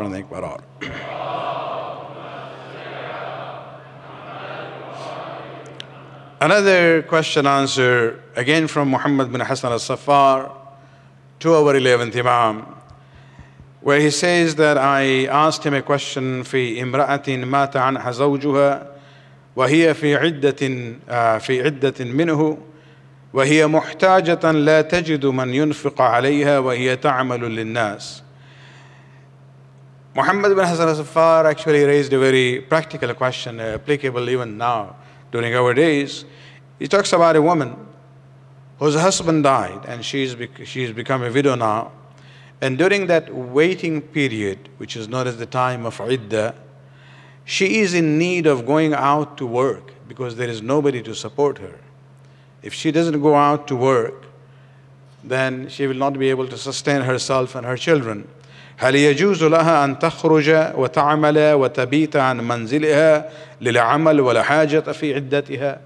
Another 6.43 7.03
question 7.03 7.47
answer, 7.47 8.23
again 8.37 8.69
from 8.69 8.91
Muhammad 8.91 9.33
bin 9.33 9.41
Hassan 9.41 9.73
al 9.73 9.79
Safar, 9.79 10.53
to 11.41 11.55
our 11.55 11.75
11th 11.75 12.17
Imam, 12.17 12.67
where 13.81 14.01
he 14.01 14.11
says 14.11 14.55
that 14.57 14.79
I 14.79 15.27
asked 15.27 15.65
him 15.65 15.75
a 15.75 15.83
question 15.83 16.43
في 16.45 16.83
امرأة 16.83 17.45
مات 17.45 17.77
عنها 17.77 18.11
زوجها 18.11 18.87
وهي 19.57 19.95
في 19.95 20.17
عدة 20.17 20.59
في 21.39 21.63
عدة 21.63 22.05
منه 22.05 22.59
وهي 23.33 23.67
محتاجة 23.67 24.53
لا 24.53 24.81
تجد 24.83 25.27
من 25.27 25.55
ينفق 25.55 26.01
عليها 26.01 26.59
وهي 26.59 26.97
تعمل 26.97 27.41
للناس. 27.41 28.23
Muhammad 30.15 30.57
bin 30.57 30.65
Hassan 30.65 30.89
al 30.89 30.95
Safar 30.97 31.47
actually 31.47 31.85
raised 31.85 32.13
a 32.13 32.19
very 32.19 32.61
practical 32.61 33.15
question, 33.15 33.61
applicable 33.61 34.29
even 34.29 34.59
now 34.59 34.97
during 35.31 35.55
our 35.55 35.75
days. 35.75 36.25
He 36.83 36.87
talks 36.87 37.13
about 37.13 37.37
a 37.37 37.43
woman 37.43 37.77
whose 38.79 38.95
husband 38.95 39.45
died 39.45 39.85
and 39.87 40.05
she's, 40.05 40.37
she's 40.65 40.93
become 40.93 41.23
a 41.23 41.31
widow 41.31 41.55
now. 41.55 41.93
And 42.61 42.77
during 42.77 43.07
that 43.07 43.33
waiting 43.35 44.01
period, 44.01 44.69
which 44.79 44.97
is 44.97 45.09
known 45.09 45.27
as 45.27 45.37
the 45.37 45.47
time 45.47 45.87
of 45.87 46.01
iddah, 46.01 46.55
she 47.45 47.79
is 47.79 47.95
in 47.95 48.19
need 48.19 48.47
of 48.47 48.67
going 48.67 48.95
out 48.95 49.39
to 49.39 49.47
work 49.47 49.93
because 50.09 50.37
there 50.37 50.49
is 50.49 50.61
nobody 50.61 51.03
to 51.03 51.15
support 51.15 51.59
her. 51.59 51.79
If 52.63 52.75
she 52.75 52.91
doesn't 52.91 53.21
go 53.23 53.35
out 53.35 53.69
to 53.69 53.77
work, 53.77 54.27
then 55.23 55.69
she 55.69 55.87
will 55.87 55.97
not 55.97 56.19
be 56.19 56.31
able 56.31 56.49
to 56.49 56.59
sustain 56.59 57.03
herself 57.03 57.55
and 57.55 57.67
her 57.67 57.77
children. 57.77 58.29
هل 58.79 58.95
يجوز 58.95 59.45
لها 59.45 59.85
أن 59.85 59.99
تخرج 59.99 60.49
وتعمل 60.77 61.53
وتبيت 61.53 62.17
عن 62.17 62.49
منزلها 62.49 63.31
للعمل 63.61 64.21
ولا 64.21 64.43
حاجة 64.43 64.93
في 64.93 65.15
عدتها؟ 65.15 65.81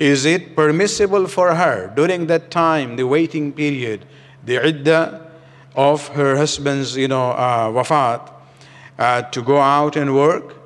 Is 0.00 0.26
it 0.26 0.54
permissible 0.54 1.26
for 1.26 1.54
her 1.54 1.92
during 1.96 2.26
that 2.26 2.50
time, 2.50 2.96
the 2.96 3.06
waiting 3.06 3.52
period, 3.52 4.04
the 4.44 4.64
iddah 4.64 5.30
of 5.74 6.08
her 6.08 6.36
husband's, 6.36 6.96
you 6.96 7.08
know, 7.08 7.30
uh, 7.30 7.68
wafat, 7.68 8.30
uh, 8.98 9.22
to 9.22 9.42
go 9.42 9.58
out 9.58 9.96
and 9.96 10.14
work 10.14 10.56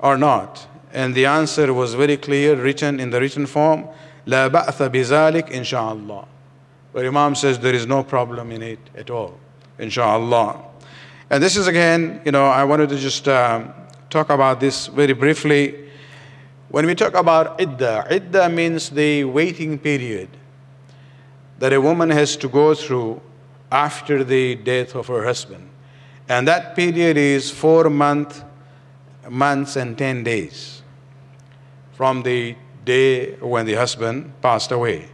or 0.00 0.18
not? 0.18 0.66
And 0.92 1.14
the 1.14 1.24
answer 1.24 1.72
was 1.72 1.94
very 1.94 2.18
clear, 2.18 2.54
written 2.56 3.00
in 3.00 3.08
the 3.10 3.20
written 3.20 3.46
form, 3.46 3.88
لا 4.26 4.48
بأس 4.48 4.82
بذلك 4.82 5.50
إن 5.52 5.64
شاء 5.64 5.96
الله. 5.96 6.26
But 6.92 7.06
Imam 7.06 7.34
says 7.34 7.58
there 7.58 7.74
is 7.74 7.86
no 7.86 8.02
problem 8.04 8.52
in 8.52 8.62
it 8.62 8.78
at 8.94 9.08
all, 9.08 9.38
inshallah. 9.78 10.60
And 11.30 11.42
this 11.42 11.56
is 11.56 11.66
again, 11.66 12.20
you 12.26 12.32
know, 12.32 12.44
I 12.44 12.64
wanted 12.64 12.90
to 12.90 12.98
just 12.98 13.26
um, 13.28 13.72
talk 14.10 14.28
about 14.28 14.60
this 14.60 14.88
very 14.88 15.14
briefly 15.14 15.85
when 16.69 16.85
we 16.85 16.95
talk 16.95 17.13
about 17.13 17.57
idda, 17.59 18.09
idda 18.09 18.53
means 18.53 18.89
the 18.89 19.23
waiting 19.23 19.79
period 19.79 20.29
that 21.59 21.73
a 21.73 21.79
woman 21.79 22.09
has 22.09 22.35
to 22.37 22.49
go 22.49 22.75
through 22.75 23.21
after 23.71 24.23
the 24.23 24.55
death 24.55 24.95
of 24.95 25.07
her 25.07 25.23
husband. 25.23 25.69
And 26.29 26.47
that 26.47 26.75
period 26.75 27.17
is 27.17 27.49
four 27.49 27.89
month, 27.89 28.43
months 29.29 29.75
and 29.75 29.97
10 29.97 30.23
days 30.23 30.81
from 31.93 32.23
the 32.23 32.55
day 32.83 33.35
when 33.35 33.65
the 33.65 33.73
husband 33.73 34.33
passed 34.41 34.71
away. 34.71 35.09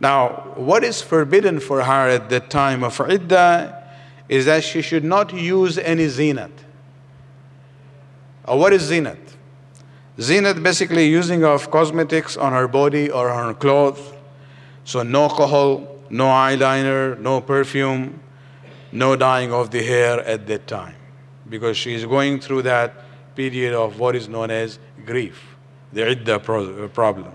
Now, 0.00 0.52
what 0.54 0.84
is 0.84 1.02
forbidden 1.02 1.60
for 1.60 1.82
her 1.82 2.08
at 2.08 2.30
the 2.30 2.40
time 2.40 2.82
of 2.82 2.96
idda 2.98 3.74
is 4.28 4.46
that 4.46 4.64
she 4.64 4.82
should 4.82 5.04
not 5.04 5.32
use 5.32 5.76
any 5.78 6.06
zinat. 6.06 6.52
Or 8.44 8.58
what 8.58 8.72
is 8.72 8.90
zinat? 8.90 9.18
Zinat 10.18 10.62
basically 10.62 11.06
using 11.06 11.44
of 11.44 11.70
cosmetics 11.70 12.36
on 12.36 12.52
her 12.52 12.66
body 12.66 13.08
or 13.08 13.30
on 13.30 13.48
her 13.48 13.54
clothes. 13.54 14.00
So 14.84 15.02
no 15.04 15.24
alcohol, 15.24 15.86
no 16.10 16.26
eyeliner, 16.26 17.18
no 17.20 17.40
perfume, 17.40 18.18
no 18.90 19.14
dyeing 19.14 19.52
of 19.52 19.70
the 19.70 19.82
hair 19.82 20.20
at 20.20 20.46
that 20.48 20.66
time. 20.66 20.96
Because 21.48 21.76
she 21.76 21.94
is 21.94 22.04
going 22.04 22.40
through 22.40 22.62
that 22.62 22.94
period 23.36 23.74
of 23.74 24.00
what 24.00 24.16
is 24.16 24.28
known 24.28 24.50
as 24.50 24.80
grief, 25.06 25.56
the 25.92 26.00
idda 26.00 26.92
problem. 26.92 27.32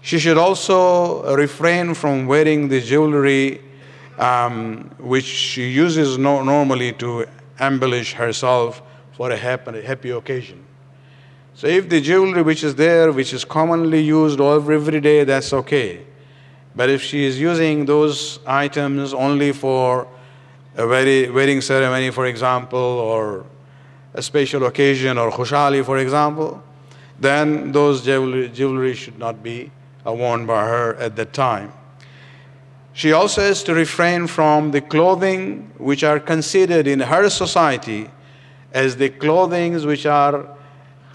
She 0.00 0.18
should 0.18 0.38
also 0.38 1.36
refrain 1.36 1.92
from 1.92 2.26
wearing 2.26 2.68
the 2.68 2.80
jewelry 2.80 3.60
um, 4.18 4.90
which 4.98 5.26
she 5.26 5.68
uses 5.68 6.16
no- 6.16 6.42
normally 6.42 6.92
to 6.94 7.26
embellish 7.60 8.14
herself 8.14 8.80
for 9.12 9.30
a 9.30 9.36
happy 9.36 10.10
occasion. 10.10 10.64
So 11.58 11.66
if 11.66 11.88
the 11.88 12.00
jewelry 12.00 12.42
which 12.42 12.62
is 12.62 12.76
there, 12.76 13.10
which 13.10 13.34
is 13.34 13.44
commonly 13.44 14.00
used 14.00 14.40
every 14.40 15.00
day, 15.00 15.24
that's 15.24 15.52
okay. 15.52 16.06
But 16.76 16.88
if 16.88 17.02
she 17.02 17.24
is 17.24 17.40
using 17.40 17.84
those 17.84 18.38
items 18.46 19.12
only 19.12 19.50
for 19.50 20.06
a 20.76 20.86
very 20.86 21.28
wedding 21.28 21.60
ceremony, 21.60 22.10
for 22.10 22.26
example, 22.26 22.78
or 22.78 23.44
a 24.14 24.22
special 24.22 24.66
occasion, 24.66 25.18
or 25.18 25.32
khushali, 25.32 25.84
for 25.84 25.98
example, 25.98 26.62
then 27.18 27.72
those 27.72 28.04
jewelry, 28.04 28.48
jewelry 28.50 28.94
should 28.94 29.18
not 29.18 29.42
be 29.42 29.72
uh, 30.06 30.12
worn 30.12 30.46
by 30.46 30.64
her 30.64 30.94
at 30.94 31.16
that 31.16 31.32
time. 31.32 31.72
She 32.92 33.10
also 33.10 33.40
has 33.40 33.64
to 33.64 33.74
refrain 33.74 34.28
from 34.28 34.70
the 34.70 34.80
clothing 34.80 35.72
which 35.78 36.04
are 36.04 36.20
considered 36.20 36.86
in 36.86 37.00
her 37.00 37.28
society 37.28 38.08
as 38.72 38.94
the 38.94 39.08
clothings 39.08 39.84
which 39.84 40.06
are 40.06 40.54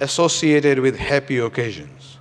associated 0.04 0.80
with 0.80 0.98
happy 0.98 1.38
occasions. 1.39 2.18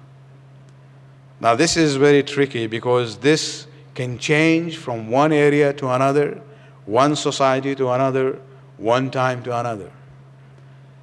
Now, 1.40 1.56
this 1.56 1.76
is 1.76 1.96
very 1.96 2.22
tricky 2.22 2.68
because 2.68 3.18
this 3.18 3.66
can 3.94 4.18
change 4.18 4.78
from 4.78 5.10
one 5.10 5.32
area 5.32 5.72
to 5.74 5.88
another, 5.88 6.40
one 6.86 7.16
society 7.16 7.74
to 7.74 7.90
another, 7.90 8.38
one 8.78 9.10
time 9.10 9.42
to 9.42 9.58
another. 9.58 9.90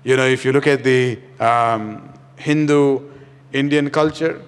You 0.04 0.16
know, 0.16 0.26
if 0.26 0.46
you 0.46 0.54
look 0.54 0.66
at 0.66 0.84
the 0.84 1.20
um, 1.40 2.14
Hindu 2.38 3.10
Indian 3.52 3.90
culture, 3.90 4.42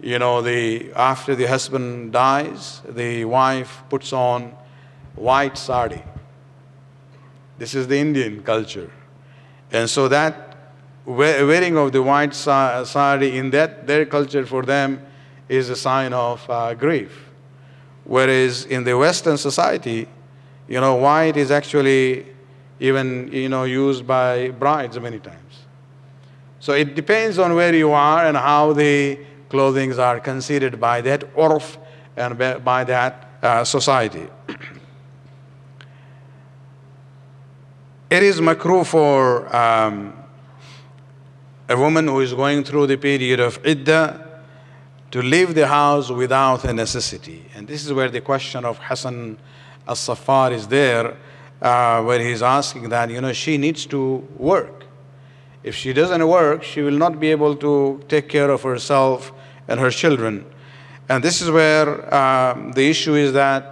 you 0.00 0.18
know, 0.18 0.40
the, 0.40 0.92
after 0.92 1.34
the 1.34 1.46
husband 1.46 2.12
dies, 2.12 2.80
the 2.88 3.24
wife 3.24 3.82
puts 3.90 4.12
on 4.12 4.54
white 5.16 5.58
sari. 5.58 6.02
This 7.58 7.74
is 7.74 7.88
the 7.88 7.98
Indian 7.98 8.42
culture. 8.42 8.90
And 9.72 9.90
so 9.90 10.08
that 10.08 10.43
wearing 11.06 11.76
of 11.76 11.92
the 11.92 12.02
white 12.02 12.34
sari 12.34 13.36
in 13.36 13.50
that 13.50 13.86
their 13.86 14.06
culture 14.06 14.46
for 14.46 14.62
them 14.62 15.04
is 15.48 15.68
a 15.70 15.76
sign 15.76 16.12
of 16.12 16.44
uh, 16.48 16.74
grief. 16.74 17.30
Whereas 18.04 18.64
in 18.66 18.84
the 18.84 18.96
Western 18.96 19.36
society, 19.36 20.08
you 20.68 20.80
know, 20.80 20.94
white 20.96 21.36
is 21.36 21.50
actually 21.50 22.26
even 22.80 23.30
you 23.32 23.48
know 23.48 23.64
used 23.64 24.06
by 24.06 24.50
brides 24.50 24.98
many 24.98 25.18
times. 25.18 25.64
So 26.60 26.72
it 26.72 26.94
depends 26.94 27.38
on 27.38 27.54
where 27.54 27.74
you 27.74 27.92
are 27.92 28.26
and 28.26 28.36
how 28.36 28.72
the 28.72 29.18
clothings 29.50 29.98
are 29.98 30.18
considered 30.18 30.80
by 30.80 31.00
that 31.02 31.24
orf 31.34 31.78
and 32.16 32.38
by 32.38 32.84
that 32.84 33.28
uh, 33.42 33.64
society. 33.64 34.26
it 38.10 38.22
is 38.22 38.40
makruh 38.40 38.86
for 38.86 39.54
um, 39.54 40.23
a 41.74 41.76
woman 41.76 42.06
who 42.06 42.20
is 42.20 42.32
going 42.32 42.62
through 42.62 42.86
the 42.86 42.96
period 42.96 43.40
of 43.40 43.58
iddah 43.66 44.42
to 45.10 45.20
leave 45.20 45.56
the 45.56 45.66
house 45.66 46.08
without 46.08 46.64
a 46.64 46.72
necessity. 46.72 47.44
And 47.54 47.66
this 47.66 47.84
is 47.84 47.92
where 47.92 48.08
the 48.08 48.20
question 48.20 48.64
of 48.64 48.78
Hassan 48.78 49.38
al 49.88 49.96
Safar 49.96 50.52
is 50.52 50.68
there, 50.68 51.16
uh, 51.60 52.00
where 52.04 52.20
he's 52.20 52.42
asking 52.42 52.90
that, 52.90 53.10
you 53.10 53.20
know, 53.20 53.32
she 53.32 53.58
needs 53.58 53.86
to 53.86 54.26
work. 54.36 54.84
If 55.64 55.74
she 55.74 55.92
doesn't 55.92 56.24
work, 56.28 56.62
she 56.62 56.80
will 56.80 56.98
not 57.04 57.18
be 57.18 57.32
able 57.32 57.56
to 57.56 58.00
take 58.08 58.28
care 58.28 58.50
of 58.50 58.62
herself 58.62 59.32
and 59.66 59.80
her 59.80 59.90
children. 59.90 60.44
And 61.08 61.24
this 61.24 61.42
is 61.42 61.50
where 61.50 62.14
um, 62.14 62.70
the 62.72 62.88
issue 62.88 63.14
is 63.14 63.32
that 63.32 63.64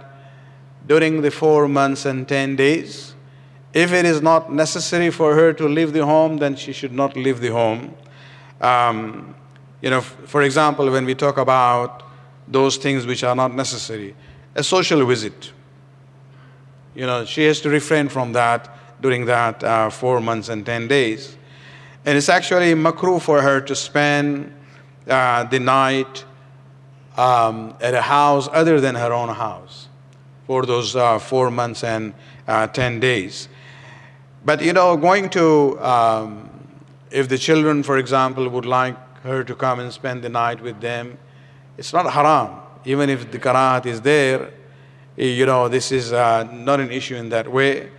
during 0.85 1.21
the 1.21 1.31
four 1.31 1.69
months 1.69 2.05
and 2.05 2.27
ten 2.27 2.57
days, 2.57 3.12
if 3.73 3.91
it 3.91 4.05
is 4.05 4.21
not 4.21 4.53
necessary 4.53 5.09
for 5.09 5.35
her 5.35 5.53
to 5.53 5.67
leave 5.67 5.93
the 5.93 6.05
home, 6.05 6.37
then 6.37 6.55
she 6.55 6.73
should 6.73 6.93
not 6.93 7.15
leave 7.15 7.39
the 7.39 7.51
home. 7.51 7.95
Um, 8.61 9.35
You 9.83 9.89
know, 9.89 9.99
for 9.99 10.43
example, 10.43 10.89
when 10.89 11.03
we 11.03 11.13
talk 11.13 11.37
about 11.37 12.03
those 12.47 12.77
things 12.77 13.05
which 13.05 13.21
are 13.21 13.35
not 13.35 13.53
necessary, 13.53 14.15
a 14.55 14.63
social 14.63 15.05
visit. 15.05 15.51
You 16.95 17.05
know, 17.05 17.25
she 17.25 17.43
has 17.43 17.59
to 17.61 17.69
refrain 17.69 18.07
from 18.07 18.31
that 18.31 18.69
during 19.01 19.25
that 19.25 19.61
uh, 19.61 19.89
four 19.89 20.21
months 20.21 20.47
and 20.47 20.65
10 20.65 20.87
days. 20.87 21.35
And 22.05 22.17
it's 22.17 22.29
actually 22.29 22.73
makruh 22.75 23.21
for 23.21 23.41
her 23.41 23.59
to 23.59 23.75
spend 23.75 24.53
uh, 25.05 25.43
the 25.45 25.59
night 25.59 26.23
um, 27.17 27.75
at 27.81 27.93
a 27.93 28.01
house 28.01 28.47
other 28.53 28.79
than 28.79 28.95
her 28.95 29.11
own 29.11 29.29
house 29.35 29.89
for 30.47 30.65
those 30.65 30.95
uh, 30.95 31.19
four 31.19 31.51
months 31.51 31.83
and 31.83 32.13
uh, 32.47 32.67
10 32.67 33.01
days. 33.01 33.49
But 34.45 34.61
you 34.61 34.73
know, 34.73 34.97
going 34.97 35.29
to, 35.29 35.79
um, 35.79 36.49
if 37.11 37.29
the 37.29 37.37
children, 37.37 37.81
for 37.83 37.97
example, 37.97 38.49
would 38.49 38.65
like 38.65 38.97
her 39.23 39.43
to 39.43 39.55
come 39.55 39.79
and 39.79 39.91
spend 39.91 40.21
the 40.21 40.29
night 40.29 40.61
with 40.61 40.81
them, 40.81 41.17
it's 41.77 41.93
not 41.93 42.11
haram. 42.11 42.59
Even 42.85 43.09
if 43.09 43.31
the 43.31 43.39
karahat 43.39 43.85
is 43.85 44.01
there, 44.01 44.51
you 45.15 45.45
know, 45.45 45.69
this 45.69 45.91
is 45.91 46.11
uh, 46.11 46.43
not 46.51 46.79
an 46.79 46.91
issue 46.91 47.15
in 47.15 47.29
that 47.29 47.49
way. 47.49 47.89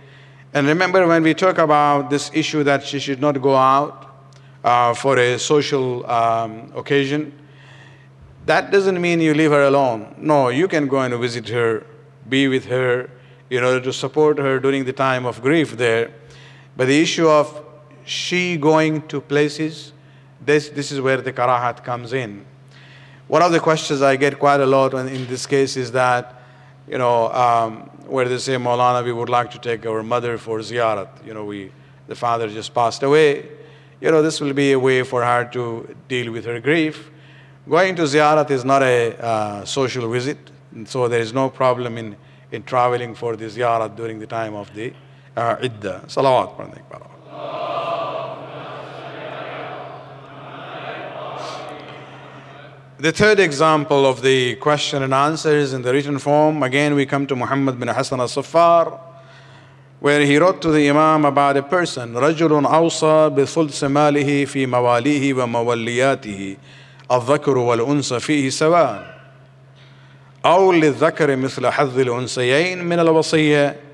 And 0.53 0.67
remember 0.67 1.07
when 1.07 1.23
we 1.23 1.33
talk 1.33 1.57
about 1.57 2.09
this 2.09 2.29
issue 2.33 2.63
that 2.63 2.83
she 2.83 2.99
should 2.99 3.19
not 3.19 3.41
go 3.41 3.55
out 3.55 4.15
uh, 4.63 4.93
for 4.93 5.17
a 5.17 5.39
social 5.39 6.09
um, 6.09 6.71
occasion, 6.75 7.33
that 8.45 8.71
doesn't 8.71 9.01
mean 9.01 9.19
you 9.19 9.33
leave 9.33 9.51
her 9.51 9.63
alone. 9.63 10.13
No, 10.17 10.49
you 10.49 10.67
can 10.67 10.87
go 10.87 10.99
and 10.99 11.13
visit 11.19 11.49
her, 11.49 11.83
be 12.29 12.47
with 12.47 12.65
her, 12.65 13.09
in 13.49 13.63
order 13.63 13.81
to 13.81 13.91
support 13.91 14.37
her 14.37 14.59
during 14.59 14.85
the 14.85 14.93
time 14.93 15.25
of 15.25 15.41
grief 15.41 15.77
there. 15.77 16.11
But 16.75 16.87
the 16.87 17.01
issue 17.01 17.27
of 17.27 17.63
she 18.03 18.57
going 18.57 19.07
to 19.07 19.21
places, 19.21 19.93
this, 20.41 20.69
this 20.69 20.91
is 20.91 21.01
where 21.01 21.17
the 21.17 21.33
karahat 21.33 21.83
comes 21.83 22.13
in. 22.13 22.45
One 23.27 23.41
of 23.41 23.51
the 23.51 23.59
questions 23.59 24.01
I 24.01 24.15
get 24.17 24.37
quite 24.37 24.59
a 24.59 24.65
lot 24.65 24.93
in 24.93 25.25
this 25.27 25.45
case 25.47 25.77
is 25.77 25.91
that, 25.93 26.41
you 26.87 26.97
know, 26.97 27.31
um, 27.31 27.89
where 28.05 28.27
they 28.29 28.37
say, 28.37 28.55
Maulana, 28.55 29.03
we 29.03 29.11
would 29.11 29.29
like 29.29 29.49
to 29.51 29.59
take 29.59 29.85
our 29.85 30.03
mother 30.03 30.37
for 30.37 30.59
ziyarat. 30.59 31.25
You 31.25 31.33
know, 31.33 31.45
we, 31.45 31.71
the 32.07 32.15
father 32.15 32.47
just 32.47 32.73
passed 32.73 33.01
away. 33.01 33.49
You 33.99 34.11
know, 34.11 34.21
this 34.21 34.39
will 34.39 34.53
be 34.53 34.73
a 34.73 34.79
way 34.79 35.01
for 35.01 35.23
her 35.23 35.45
to 35.53 35.95
deal 36.07 36.31
with 36.31 36.45
her 36.45 36.59
grief. 36.59 37.09
Going 37.67 37.95
to 37.95 38.03
ziyarat 38.03 38.51
is 38.51 38.63
not 38.63 38.83
a 38.83 39.17
uh, 39.19 39.65
social 39.65 40.07
visit, 40.11 40.37
so 40.83 41.07
there 41.07 41.21
is 41.21 41.33
no 41.33 41.49
problem 41.49 41.97
in, 41.97 42.15
in 42.51 42.61
traveling 42.61 43.15
for 43.15 43.35
the 43.35 43.45
ziyarat 43.45 43.95
during 43.95 44.19
the 44.19 44.27
time 44.27 44.53
of 44.53 44.71
the 44.75 44.93
uh, 45.35 45.55
idda. 45.57 46.05
Salawat 46.07 47.11
The 52.97 53.11
third 53.11 53.39
example 53.39 54.05
of 54.05 54.21
the 54.21 54.55
question 54.55 55.03
and 55.03 55.13
answers 55.13 55.73
in 55.73 55.81
the 55.81 55.91
written 55.91 56.17
form, 56.17 56.63
again 56.63 56.95
we 56.95 57.05
come 57.05 57.27
to 57.27 57.35
Muhammad 57.35 57.77
bin 57.77 57.89
Hassan 57.89 58.21
al-Saffar, 58.21 58.97
where 59.99 60.21
he 60.21 60.37
wrote 60.37 60.61
to 60.61 60.71
the 60.71 60.89
Imam 60.89 61.25
about 61.25 61.57
a 61.57 61.63
person, 61.63 62.13
رجل 62.13 62.65
أوصى 62.65 63.29
بثلث 63.29 63.83
ماله 63.83 64.45
في 64.45 64.65
مواليه 64.65 65.33
ومولياته 65.33 66.57
الذكر 67.11 67.57
والأنثى 67.57 68.19
فيه 68.19 68.49
سواء 68.49 69.15
أو 70.45 70.71
للذكر 70.71 71.35
مثل 71.35 71.67
حظ 71.67 71.99
الأنثيين 71.99 72.83
من 72.83 72.99
الوصية 72.99 73.84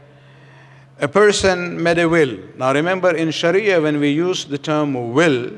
A 1.01 1.07
person 1.07 1.81
made 1.81 1.97
a 1.97 2.07
will. 2.07 2.37
Now 2.57 2.73
remember 2.73 3.15
in 3.15 3.31
Sharia 3.31 3.81
when 3.81 3.99
we 3.99 4.11
use 4.11 4.45
the 4.45 4.59
term 4.59 5.13
will, 5.13 5.51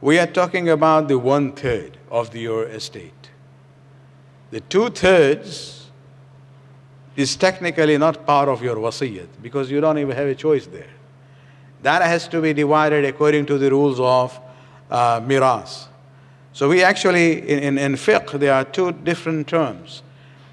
we 0.00 0.18
are 0.18 0.26
talking 0.26 0.70
about 0.70 1.08
the 1.08 1.18
one 1.18 1.52
third 1.52 1.98
of 2.10 2.34
your 2.34 2.64
estate. 2.64 3.30
The 4.50 4.60
two 4.60 4.88
thirds 4.88 5.90
is 7.14 7.36
technically 7.36 7.98
not 7.98 8.24
part 8.24 8.48
of 8.48 8.62
your 8.62 8.76
wasiyat 8.76 9.28
because 9.42 9.70
you 9.70 9.82
don't 9.82 9.98
even 9.98 10.16
have 10.16 10.28
a 10.28 10.34
choice 10.34 10.66
there. 10.66 10.94
That 11.82 12.00
has 12.00 12.26
to 12.28 12.40
be 12.40 12.54
divided 12.54 13.04
according 13.04 13.44
to 13.46 13.58
the 13.58 13.70
rules 13.70 14.00
of 14.00 14.40
uh, 14.90 15.20
miras. 15.20 15.88
So 16.54 16.70
we 16.70 16.82
actually, 16.82 17.46
in, 17.46 17.58
in, 17.58 17.78
in 17.78 17.92
fiqh, 17.92 18.38
there 18.40 18.54
are 18.54 18.64
two 18.64 18.92
different 18.92 19.46
terms. 19.46 20.02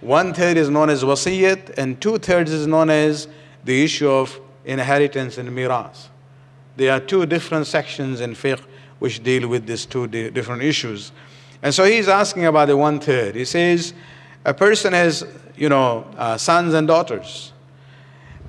One 0.02 0.34
third 0.34 0.58
is 0.58 0.70
known 0.70 0.90
as 0.90 1.04
wasiyat, 1.04 1.78
and 1.78 2.02
two 2.02 2.18
thirds 2.18 2.52
is 2.52 2.68
known 2.68 2.90
as 2.90 3.30
the 3.65 3.84
issue 3.84 4.10
of 4.10 4.39
inheritance 4.63 5.38
and 5.38 5.49
miras. 5.49 6.08
There 6.78 6.91
are 6.93 6.99
two 6.99 7.25
different 7.25 7.67
sections 7.67 8.21
in 8.21 8.32
fiqh 8.32 8.63
which 8.99 9.23
deal 9.23 9.47
with 9.47 9.65
these 9.65 9.86
two 9.86 10.08
di- 10.08 10.30
different 10.30 10.63
issues. 10.63 11.12
And 11.62 11.73
so 11.73 11.84
he's 11.84 12.08
asking 12.08 12.45
about 12.45 12.67
the 12.67 12.78
one 12.78 12.99
third. 12.99 13.36
He 13.36 13.45
says, 13.45 13.93
a 14.45 14.54
person 14.54 14.93
has, 14.93 15.25
you 15.56 15.69
know, 15.69 16.06
uh, 16.17 16.38
sons 16.38 16.73
and 16.73 16.88
daughters. 16.88 17.51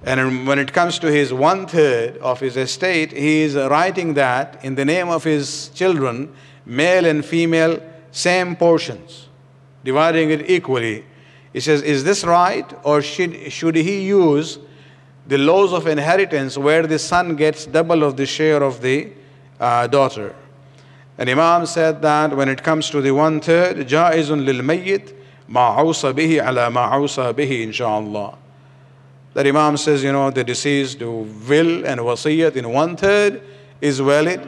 And 0.05 0.47
when 0.47 0.59
it 0.59 0.73
comes 0.73 0.99
to 1.01 1.11
his 1.11 1.33
one 1.33 1.67
third 1.67 2.19
of 2.19 2.39
his 2.39 2.57
estate, 2.57 3.13
he 3.13 3.41
is 3.43 3.57
writing 3.57 4.15
that 4.15 4.63
in 4.63 4.75
the 4.75 4.85
name 4.85 5.09
of 5.09 5.25
his 5.25 5.71
children, 5.71 6.33
male 6.65 7.07
and 7.07 7.25
female, 7.25 7.83
same 8.13 8.55
portions, 8.55 9.29
dividing 9.83 10.31
it 10.31 10.49
equally. 10.49 11.05
He 11.53 11.61
says, 11.61 11.83
Is 11.83 12.05
this 12.05 12.25
right? 12.25 12.71
Or 12.85 13.03
should, 13.03 13.51
should 13.51 13.75
he 13.75 14.03
use 14.03 14.59
the 15.28 15.38
laws 15.38 15.74
of 15.74 15.88
inheritance 15.88 16.58
where 16.58 16.88
the 16.88 17.00
son 17.00 17.36
gets 17.36 17.66
double 17.66 18.04
of 18.04 18.18
the 18.18 18.26
share 18.26 18.64
of 18.64 18.82
the 18.82 19.12
uh, 19.60 19.88
daughter? 19.88 20.36
And 21.18 21.30
Imam 21.30 21.66
said 21.66 22.02
that 22.02 22.36
when 22.36 22.50
it 22.50 22.64
comes 22.64 22.90
to 22.90 23.02
the 23.02 23.12
one 23.12 23.40
third, 23.40 23.78
جائز 23.88 24.32
للميت 24.32 25.14
ما 25.50 25.76
عوصى 25.78 26.14
به 26.14 26.42
على 26.42 26.70
ما 26.70 26.82
عوصى 26.82 27.34
به 27.34 27.64
إن 27.64 27.72
شاء 27.72 28.00
الله. 28.00 28.36
That 29.34 29.48
Imam 29.48 29.78
says, 29.78 30.04
you 30.04 30.12
know, 30.12 30.30
the 30.30 30.44
deceased 30.44 31.00
will 31.00 31.86
and 31.86 32.02
wasiyat 32.02 32.56
in 32.56 32.70
one 32.72 32.98
third 32.98 33.42
is 33.80 34.00
valid, 34.00 34.42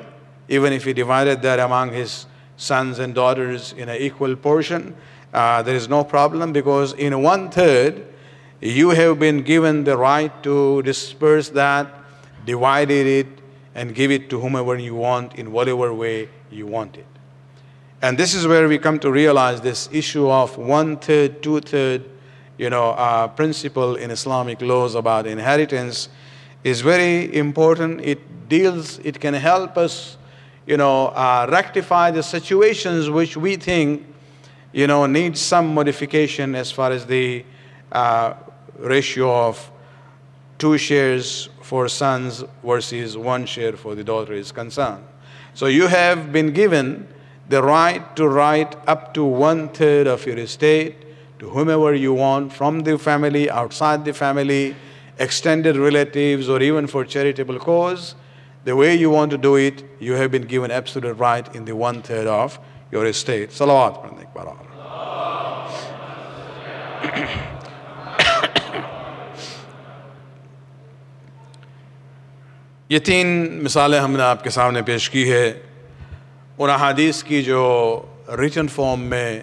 even 0.50 0.74
if 0.74 0.84
he 0.84 0.94
divided 0.94 1.42
that 1.42 1.60
among 1.60 1.94
his 1.94 2.26
sons 2.58 3.00
and 3.00 3.16
daughters 3.16 3.74
in 3.74 3.90
an 3.90 3.98
equal 3.98 4.36
portion. 4.36 4.96
Uh, 5.34 5.62
there 5.62 5.76
is 5.76 5.88
no 5.88 6.04
problem 6.04 6.54
because 6.54 6.94
in 6.94 7.22
one 7.22 7.50
third, 7.50 8.06
you 8.61 8.91
have 8.91 9.19
been 9.19 9.43
given 9.43 9.85
the 9.85 9.97
right 9.97 10.43
to 10.43 10.83
disperse 10.83 11.49
that, 11.51 11.93
divide 12.45 12.91
it, 12.91 13.27
and 13.75 13.95
give 13.95 14.11
it 14.11 14.29
to 14.31 14.41
whomever 14.41 14.77
you 14.77 14.95
want 14.95 15.37
in 15.37 15.53
whatever 15.53 15.95
way 15.95 16.29
you 16.51 16.67
want 16.67 16.97
it. 16.97 17.07
And 18.03 18.17
this 18.17 18.35
is 18.35 18.47
where 18.47 18.69
we 18.69 18.79
come 18.79 18.99
to 19.01 19.11
realize 19.11 19.61
this 19.61 19.89
issue 19.93 20.29
of 20.31 20.57
one 20.57 20.97
third, 20.97 21.43
two 21.43 21.61
third, 21.61 22.05
you 22.57 22.71
know, 22.71 22.91
uh, 22.91 23.29
principle 23.29 23.97
in 23.97 24.11
Islamic 24.11 24.61
laws 24.61 24.95
about 24.95 25.27
inheritance 25.27 26.09
is 26.65 26.81
very 26.81 27.35
important. 27.37 28.01
It 28.01 28.49
deals, 28.49 28.99
it 29.01 29.21
can 29.21 29.35
help 29.35 29.77
us, 29.77 30.17
you 30.67 30.77
know, 30.77 31.09
uh, 31.09 31.47
rectify 31.51 32.11
the 32.11 32.23
situations 32.23 33.11
which 33.11 33.37
we 33.37 33.57
think, 33.57 34.07
you 34.73 34.87
know, 34.87 35.07
need 35.07 35.37
some 35.37 35.75
modification 35.75 36.55
as 36.55 36.71
far 36.71 36.91
as 36.91 37.07
the 37.07 37.45
uh, 37.93 38.35
ratio 38.79 39.49
of 39.49 39.71
two 40.59 40.79
shares 40.79 41.49
for 41.63 41.89
sons 41.89 42.45
versus 42.65 43.17
one 43.17 43.47
share 43.47 43.77
for 43.77 43.95
the 43.95 44.05
daughter 44.05 44.33
is 44.33 44.53
concerned. 44.53 45.05
So 45.55 45.67
you 45.67 45.87
have 45.87 46.33
been 46.33 46.53
given 46.53 47.09
the 47.49 47.63
right 47.63 48.15
to 48.17 48.29
write 48.29 48.77
up 48.87 49.15
to 49.15 49.25
one 49.25 49.69
third 49.71 50.07
of 50.07 50.27
your 50.27 50.39
estate 50.39 50.97
to 51.39 51.49
whomever 51.51 51.95
you 51.95 52.13
want 52.13 52.53
from 52.53 52.81
the 52.81 52.99
family, 52.99 53.49
outside 53.49 54.05
the 54.05 54.13
family, 54.13 54.75
extended 55.19 55.77
relatives, 55.77 56.49
or 56.49 56.61
even 56.61 56.87
for 56.87 57.05
charitable 57.05 57.59
cause. 57.59 58.15
The 58.65 58.75
way 58.75 58.95
you 58.97 59.11
want 59.11 59.31
to 59.31 59.39
do 59.39 59.57
it, 59.57 59.85
you 60.01 60.15
have 60.15 60.31
been 60.31 60.43
given 60.43 60.71
absolute 60.71 61.15
right 61.15 61.55
in 61.55 61.65
the 61.65 61.77
one 61.77 62.03
third 62.03 62.27
of 62.27 62.59
your 62.91 63.07
estate. 63.07 63.51
Salawat. 63.51 64.17
یہ 72.89 72.99
تین 72.99 73.59
مثالیں 73.63 74.01
ہم 74.01 74.17
نے 74.17 74.23
آپ 74.23 74.45
کے 74.45 74.51
سامنے 74.51 74.83
پیش 74.83 75.11
کی 75.11 75.33
ہے 75.33 75.53
ان 76.59 76.71
احادیث 76.71 77.23
کی 77.23 77.43
جو 77.43 78.03
ریٹن 78.39 78.69
فارم 78.69 79.01
میں 79.01 79.41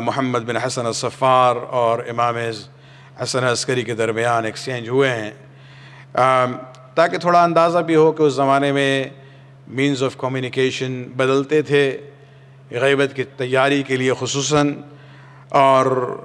محمد 0.00 0.38
بن 0.38 0.56
حسن 0.56 0.86
الصفار 0.86 1.56
اور 1.56 1.98
امام 2.08 2.36
حسن 3.22 3.44
عسکری 3.44 3.82
کے 3.82 3.94
درمیان 3.94 4.44
ایکسچینج 4.44 4.88
ہوئے 4.88 5.10
ہیں۔ 5.10 5.30
تاکہ 6.94 7.18
تھوڑا 7.18 7.44
اندازہ 7.44 7.78
بھی 7.78 7.96
ہو 7.96 8.12
کہ 8.12 8.22
اس 8.22 8.32
زمانے 8.32 8.72
میں 8.72 9.04
مینز 9.68 10.02
آف 10.02 10.16
کمیونیکیشن 10.16 11.02
بدلتے 11.02 11.62
تھے، 11.62 11.98
غیبت 12.70 13.16
کی 13.16 13.24
تیاری 13.24 13.82
کے 13.82 13.96
لیے 13.96 14.12
خصوصاً۔ 14.18 14.74
اور 15.48 16.16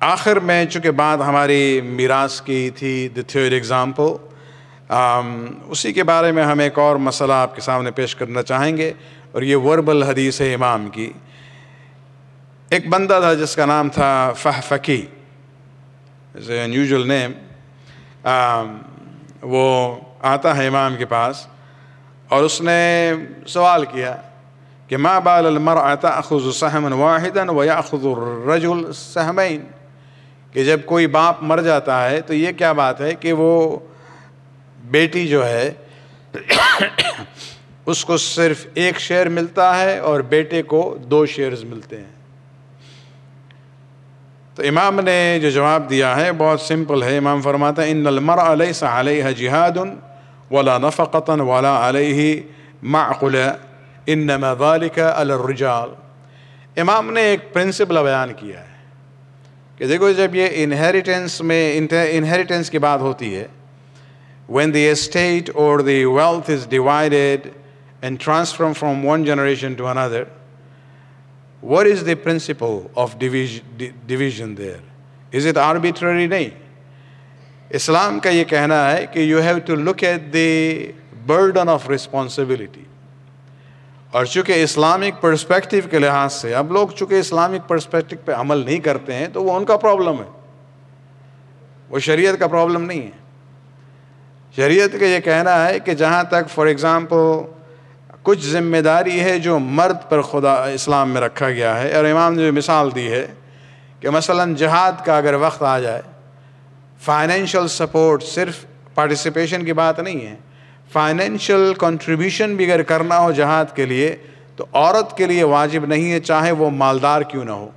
آخر 0.00 0.38
میں، 0.38 0.64
چونکہ 0.64 0.90
بات 0.90 1.18
ہماری 1.20 1.80
میراث 1.80 2.40
کی 2.40 2.70
تھی 2.70 3.08
دی 3.16 3.22
تھیور 3.22 3.50
ایگزامپل 3.50 4.25
اسی 4.90 5.92
کے 5.92 6.04
بارے 6.04 6.32
میں 6.32 6.44
ہم 6.44 6.58
ایک 6.58 6.78
اور 6.78 6.96
مسئلہ 6.96 7.32
آپ 7.32 7.54
کے 7.54 7.60
سامنے 7.60 7.90
پیش 7.90 8.14
کرنا 8.16 8.42
چاہیں 8.42 8.76
گے، 8.76 8.92
اور 9.32 9.42
یہ 9.42 9.56
وربل 9.64 10.02
حدیث 10.02 10.40
ہے 10.40 10.52
امام 10.54 10.88
کی۔ 10.90 11.10
ایک 12.70 12.88
بندہ 12.90 13.18
تھا 13.20 13.32
جس 13.34 13.54
کا 13.56 13.64
نام 13.66 13.88
تھا 13.94 14.32
فہ 14.36 14.60
فقی 14.68 15.04
از 16.34 16.50
اے 16.50 16.62
انیوژل 16.64 17.06
نیم 17.08 17.32
وہ 19.42 19.96
آتا 20.30 20.56
ہے 20.56 20.66
امام 20.66 20.96
کے 20.98 21.06
پاس، 21.06 21.46
اور 22.30 22.44
اس 22.44 22.60
نے 22.60 23.12
سوال 23.46 23.84
کیا 23.92 24.14
کہ 24.88 24.96
ماں 24.96 25.20
بال 25.20 25.46
المرء 25.46 25.94
تأخذ 26.00 26.54
سہما 26.54 26.94
واحدا 26.94 27.50
ويأخذ 27.50 28.06
الرجل 28.06 28.92
سہمین 28.94 29.64
کہ 30.52 30.64
جب 30.64 30.84
کوئی 30.86 31.06
باپ 31.06 31.42
مر 31.42 31.60
جاتا 31.62 32.08
ہے 32.10 32.20
تو 32.20 32.34
یہ 32.34 32.52
کیا 32.58 32.72
بات 32.72 33.00
ہے 33.00 33.14
کہ 33.20 33.32
وہ 33.32 33.78
بیٹی 34.90 35.26
جو 35.28 35.46
ہے، 35.48 35.70
اس 37.86 38.04
کو 38.04 38.16
صرف 38.16 38.66
ایک 38.74 38.98
شعر 39.00 39.26
ملتا 39.26 39.78
ہے 39.80 39.98
اور 39.98 40.20
بیٹے 40.20 40.62
کو 40.62 40.96
دو 41.10 41.24
شعرز 41.26 41.64
ملتے 41.64 41.96
ہیں۔ 41.96 42.14
تو 44.54 44.62
امام 44.68 45.00
نے 45.00 45.38
جو 45.42 45.50
جواب 45.50 45.88
دیا 45.90 46.16
ہے، 46.16 46.30
بہت 46.32 46.60
سمپل 46.60 47.02
ہے۔ 47.02 47.16
امام 47.18 47.40
فرماتا 47.42 47.82
ہے 47.82 47.90
ان 47.90 48.06
المر 48.06 48.38
علیہ 48.38 48.84
علیہ 48.84 49.30
جہاد 49.38 49.78
ولا 50.50 50.76
نفقتاً 50.78 51.40
ولا 51.40 51.88
علیہ 51.88 52.40
معقل 52.82 53.36
انما 54.06 54.52
ذالک 54.54 54.98
الرجال 54.98 55.90
امام 56.76 57.12
نے 57.12 57.20
ایک 57.20 57.52
پرنسپل 57.52 58.02
بیان 58.02 58.32
کیا 58.32 58.60
ہے 58.60 58.74
کہ 59.78 59.86
دیکھو، 59.86 60.10
جب 60.12 60.34
یہ 60.34 60.48
انہیریٹنس 60.54 61.40
میں 61.40 61.78
انہیریٹنس 61.78 62.70
کی 62.70 62.78
بات 62.78 63.00
ہوتی 63.00 63.34
ہے 63.36 63.46
when 64.48 64.72
the 64.72 64.86
estate 64.86 65.54
or 65.54 65.82
the 65.82 66.06
wealth 66.06 66.48
is 66.48 66.66
divided 66.66 67.54
and 68.02 68.20
transferred 68.20 68.76
from 68.76 69.02
one 69.02 69.24
generation 69.24 69.76
to 69.76 69.86
another, 69.86 70.28
what 71.62 71.86
is 71.86 72.04
the 72.04 72.14
principle 72.16 72.90
of 72.96 73.18
division, 73.18 73.64
division 74.06 74.54
there? 74.54 74.80
Is 75.32 75.46
it 75.46 75.56
arbitrary? 75.56 76.28
نہیں 76.28 76.50
اسلام 77.70 78.18
کا 78.20 78.30
یہ 78.30 78.44
کہنا 78.44 78.90
ہے 78.90 79.06
کہ 79.12 79.18
you 79.18 79.40
have 79.42 79.58
to 79.66 79.74
look 79.74 80.04
at 80.04 80.32
the 80.32 80.92
burden 81.26 81.68
of 81.68 81.88
responsibility 81.90 82.82
اور 84.12 84.24
چونکہ 84.24 84.62
Islamic 84.62 85.20
perspective 85.20 85.88
کے 85.90 85.98
لحاظ 85.98 86.32
سے 86.32 86.54
اب 86.54 86.72
لوگ 86.72 86.88
چونکہ 86.88 87.14
اسلامک 87.14 87.68
پرسپیکٹو 87.68 88.16
پہ 88.24 88.32
عمل 88.32 88.64
نہیں 88.64 88.78
کرتے 88.80 89.14
ہیں 89.14 89.26
تو 89.32 89.42
وہ 89.44 89.56
ان 89.56 89.64
کا 89.64 89.76
پرابلم 89.76 90.20
ہے 90.20 90.28
وہ 91.90 91.98
شریعت 92.06 92.38
کا 92.40 92.46
پرابلم 92.46 92.84
نہیں 92.84 93.02
ہے 93.02 93.25
شریعت 94.56 94.92
کا 95.00 95.06
یہ 95.06 95.20
کہنا 95.20 95.54
ہے 95.66 95.78
کہ 95.80 95.94
جہاں 95.94 96.22
تک 96.30 96.50
فار 96.54 96.66
ایگزامپل 96.66 97.24
کچھ 98.22 98.46
ذمہ 98.46 98.80
داری 98.84 99.20
ہے 99.20 99.38
جو 99.38 99.58
مرد 99.58 100.08
پر 100.08 100.22
خدا 100.22 100.54
اسلام 100.74 101.10
میں 101.10 101.20
رکھا 101.20 101.50
گیا 101.50 101.78
ہے، 101.82 101.92
اور 101.96 102.04
امام 102.04 102.34
نے 102.34 102.46
جو 102.46 102.52
مثال 102.52 102.94
دی 102.94 103.10
ہے 103.12 103.26
کہ 104.00 104.10
مثلا 104.10 104.44
جہاد 104.58 105.04
کا 105.04 105.16
اگر 105.16 105.34
وقت 105.40 105.62
آ 105.62 105.78
جائے 105.78 106.02
فائنینشیل 107.04 107.68
سپورٹ 107.68 108.22
صرف 108.24 108.64
پارٹیسپیشن 108.94 109.64
کی 109.64 109.72
بات 109.72 110.00
نہیں 110.00 110.26
ہے 110.26 110.34
فائنینشیل 110.92 111.72
کنٹریبیوشن 111.78 112.54
بھی 112.56 112.72
اگر 112.72 112.82
کرنا 112.82 113.18
ہو 113.18 113.30
جہاد 113.32 113.76
کے 113.76 113.86
لیے 113.86 114.14
تو 114.56 114.66
عورت 114.72 115.16
کے 115.16 115.26
لیے 115.26 115.44
واجب 115.44 115.86
نہیں 115.86 116.12
ہے، 116.12 116.20
چاہے 116.20 116.52
وہ 116.52 116.70
مالدار 116.70 117.22
کیوں 117.22 117.44
نہ 117.44 117.50
ہو۔ 117.50 117.68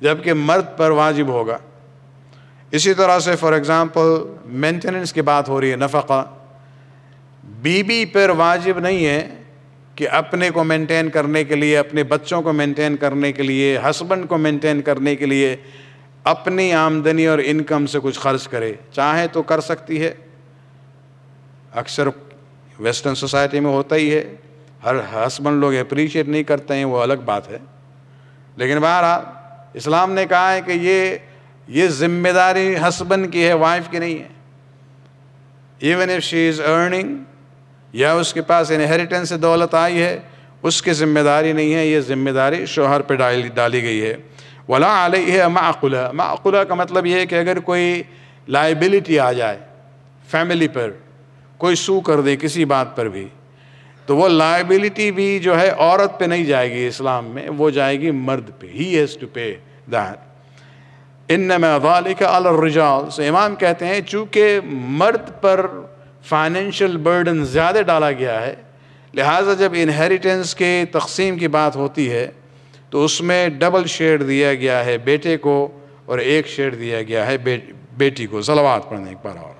جبکہ 0.00 0.34
مرد 0.34 0.76
پر 0.76 0.90
واجب 0.90 1.28
ہوگا۔ 1.28 1.58
اسی 2.74 2.94
طرح 2.94 3.18
سے 3.18 3.36
فار 3.36 3.52
ایگزامپل 3.52 4.02
مینٹیننس 4.44 5.12
کی 5.12 5.22
بات 5.22 5.48
ہو 5.48 5.60
رہی 5.60 5.70
ہے، 5.70 5.76
نفقہ۔ 5.76 6.34
بیوی 7.44 7.82
بی 7.82 8.04
پر 8.04 8.30
واجب 8.30 8.78
نہیں 8.78 9.06
ہے 9.06 9.28
کہ 9.94 10.08
اپنے 10.08 10.50
کو 10.50 10.64
مینٹین 10.64 11.10
کرنے 11.10 11.44
کے 11.44 11.54
لیے، 11.54 11.78
اپنے 11.78 12.02
بچوں 12.02 12.42
کو 12.42 12.52
مینٹین 12.52 12.96
کرنے 12.96 13.32
کے 13.32 13.42
لیے 13.42 13.78
ہسبینڈ 13.78 14.28
کو 14.28 14.36
مینٹین 14.36 14.82
کرنے 14.82 15.16
کے 15.16 15.26
لیے 15.26 15.56
اپنی 16.24 16.72
آمدنی 16.72 17.26
اور 17.26 17.38
انکم 17.44 17.86
سے 17.86 17.98
کچھ 18.02 18.18
خرچ 18.18 18.48
کرے۔ 18.48 18.74
چاہے 18.92 19.26
تو 19.26 19.42
کر 19.42 19.60
سکتی 19.60 20.00
ہے۔ 20.00 20.14
اکثر 21.74 22.08
ویسٹرن 22.78 23.14
سوسائٹی 23.14 23.60
میں 23.60 23.70
ہوتا 23.70 23.96
ہی 23.96 24.14
ہے۔ 24.14 24.34
ہر 24.84 24.94
ہسبینڈ 24.94 25.60
لوگ 25.60 25.74
اپریشیٹ 25.74 26.28
نہیں 26.28 26.42
کرتے 26.42 26.74
ہیں، 26.74 26.84
وہ 26.84 27.02
الگ 27.02 27.14
بات 27.24 27.48
ہے۔ 27.48 27.58
لیکن 28.56 28.78
بہرحال 28.78 29.20
اسلام 29.74 30.12
نے 30.12 30.26
کہا 30.26 30.52
ہے 30.52 30.60
کہ 30.60 30.72
یہ 30.72 31.16
یہ 31.68 31.88
ذمہ 31.88 32.28
داری 32.28 32.74
ہسبن 32.88 33.30
کی 33.30 33.44
ہے 33.44 33.52
وائف 33.52 33.88
کی 33.90 33.98
نہیں 33.98 34.18
ہے۔ 34.18 34.28
Even 35.78 36.10
if 36.10 36.22
she 36.22 36.48
is 36.48 36.60
earning 36.60 37.16
یا 37.92 38.12
اس 38.12 38.34
کے 38.34 38.42
پاس 38.42 38.70
انہیریٹنس 38.70 39.28
سے 39.28 39.36
دولت 39.36 39.74
آئی 39.74 40.02
ہے، 40.02 40.20
اس 40.62 40.82
کی 40.82 40.92
ذمہ 40.92 41.20
داری 41.20 41.52
نہیں 41.52 41.74
ہے۔ 41.74 41.86
یہ 41.86 42.00
ذمہ 42.00 42.30
داری 42.30 42.66
شوہر 42.66 43.00
پہ 43.00 43.14
ڈالی 43.14 43.48
ڈالی 43.48 43.82
گئی 43.82 44.02
ہے۔ 44.02 44.14
ولا 44.68 45.06
علیہ 45.06 45.44
معقلہ 45.44 46.10
معقلہ 46.12 46.58
کا 46.58 46.74
مطلب 46.74 47.06
یہ 47.06 47.14
ہے 47.14 47.26
کہ 47.26 47.34
اگر 47.34 47.58
کوئی 47.58 48.02
لائبلٹی 48.48 49.18
آ 49.18 49.32
جائے 49.32 49.58
فیملی 50.30 50.68
پر، 50.68 50.90
کوئی 51.56 51.76
سو 51.76 52.00
کر 52.00 52.20
دے 52.20 52.36
کسی 52.36 52.64
بات 52.64 52.96
پر 52.96 53.08
بھی، 53.08 53.28
تو 54.06 54.16
وہ 54.16 54.28
لائبلٹی 54.28 55.10
بھی 55.10 55.38
جو 55.38 55.60
ہے 55.60 55.68
عورت 55.68 56.18
پہ 56.18 56.24
نہیں 56.24 56.44
جائے 56.44 56.70
گی 56.70 56.86
اسلام 56.86 57.26
میں، 57.26 57.48
وہ 57.48 57.70
جائے 57.70 58.00
گی 58.00 58.10
مرد 58.10 58.50
پہ۔ 58.58 58.66
He 58.66 58.98
has 58.98 59.16
to 59.16 59.26
pay 59.32 59.54
that 59.92 60.33
انما 61.28 61.78
ذالک 61.82 62.22
علی 62.22 62.48
الرجال. 62.48 63.10
سو 63.10 63.22
امام 63.22 63.54
کہتے 63.54 63.86
ہیں 63.86 64.00
چونکہ 64.00 64.60
مرد 64.64 65.30
پر 65.40 65.66
فائنینشیل 66.24 66.96
برڈن 66.96 67.44
زیادہ 67.44 67.80
ڈالا 67.86 68.10
گیا 68.10 68.40
ہے، 68.46 68.54
لہٰذا 69.14 69.54
جب 69.54 69.72
انہیریٹنس 69.74 70.54
کے 70.54 70.84
تقسیم 70.92 71.38
کی 71.38 71.48
بات 71.48 71.76
ہوتی 71.76 72.12
ہے، 72.12 72.30
تو 72.90 73.04
اس 73.04 73.20
میں 73.20 73.48
ڈبل 73.48 73.86
شیئر 73.86 74.18
دیا 74.18 74.54
گیا 74.54 74.84
ہے 74.84 74.98
بیٹے 74.98 75.36
کو 75.36 75.80
اور 76.04 76.18
ایک 76.18 76.48
شیئر 76.48 76.70
دیا 76.70 77.02
گیا 77.02 77.26
ہے 77.26 77.36
بیٹی 77.96 78.26
کو۔ 78.26 78.42
سلوات 78.42 78.90
پڑھنے 78.90 79.08
ایک 79.08 79.18
بار 79.24 79.36
اور۔ 79.36 79.54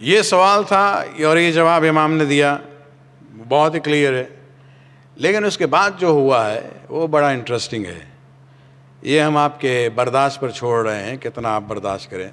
یہ 0.00 0.22
سوال 0.22 0.62
تھا 0.62 1.04
اور 1.26 1.36
یہ 1.36 1.52
جواب 1.52 1.84
امام 1.88 2.14
نے 2.14 2.24
دیا۔ 2.24 2.56
بہت 3.48 3.74
ہی 3.74 3.80
کلیئر 3.80 4.12
ہے۔ 4.12 4.24
لیکن 5.16 5.44
اس 5.44 5.58
کے 5.58 5.66
بعد 5.66 5.90
جو 5.98 6.08
ہوا 6.08 6.50
ہے، 6.50 6.68
وہ 6.88 7.06
بڑا 7.06 7.28
انٹرسٹنگ 7.28 7.86
ہے۔ 7.86 8.04
یہ 9.02 9.20
ہم 9.20 9.36
آپ 9.36 9.60
کے 9.60 9.88
برداشت 9.94 10.40
پر 10.40 10.50
چھوڑ 10.50 10.86
رہے 10.86 11.02
ہیں، 11.02 11.16
کتنا 11.16 11.54
آپ 11.54 11.62
برداشت 11.66 12.10
کریں۔ 12.10 12.30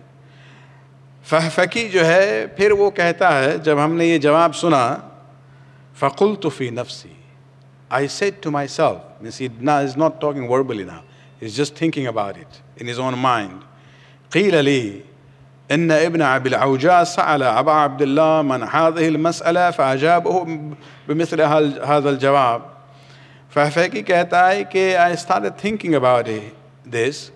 فہفکی 1.24 1.90
جو 1.90 2.06
ہے، 2.06 2.46
پھر 2.58 2.72
وہ 2.72 2.92
کہتا 2.92 3.40
ہے، 3.40 3.58
جب 3.58 3.84
ہم 3.84 3.96
نے 3.96 4.06
یہ 4.06 4.18
جواب 4.18 4.56
سنا 4.56 4.96
فقل 6.00 6.50
فی 6.50 6.70
نفسی 6.70 7.10
I 7.90 8.08
said 8.08 8.44
to 8.44 8.52
myself 8.68 9.22
means 9.22 9.42
نا 9.62 9.78
از 9.78 9.98
ناٹ 9.98 10.22
ٹاکنگ 10.22 10.50
وربلی 10.50 10.84
نا 10.84 10.98
is 11.42 11.58
just 11.58 11.76
thinking 11.76 12.08
about 12.08 12.38
it 12.38 12.82
in 12.82 12.90
his 12.90 13.00
own 13.00 13.14
mind 13.18 13.60
قیل 14.30 14.56
علی 14.56 15.02
ان 15.70 15.92
ابن 15.92 16.22
ابي 16.22 16.50
العوجاء 16.50 17.04
سال 17.04 17.44
ابا 17.44 17.84
عبد 17.84 18.02
الله 18.02 18.42
من 18.42 18.64
هذه 18.64 19.08
المساله 19.08 19.70
فاجابه 19.76 20.44
بمثل 21.08 21.42
هذا 21.42 22.10
الجواب۔ 22.10 22.71
Fafeki 23.54 24.04
कहता 24.06 24.72
है 24.72 24.98
I 24.98 25.16
started 25.16 25.58
thinking 25.58 25.96
about 25.96 26.28
it, 26.28 26.56
this, 26.86 27.32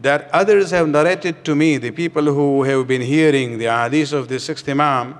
that 0.00 0.28
others 0.32 0.70
have 0.72 0.88
narrated 0.88 1.44
to 1.44 1.54
me, 1.54 1.76
the 1.76 1.90
people 1.90 2.24
who 2.24 2.64
have 2.64 2.88
been 2.88 3.02
hearing 3.02 3.58
the 3.58 3.66
hadith 3.66 4.12
of 4.12 4.28
the 4.28 4.40
sixth 4.40 4.68
Imam, 4.68 5.16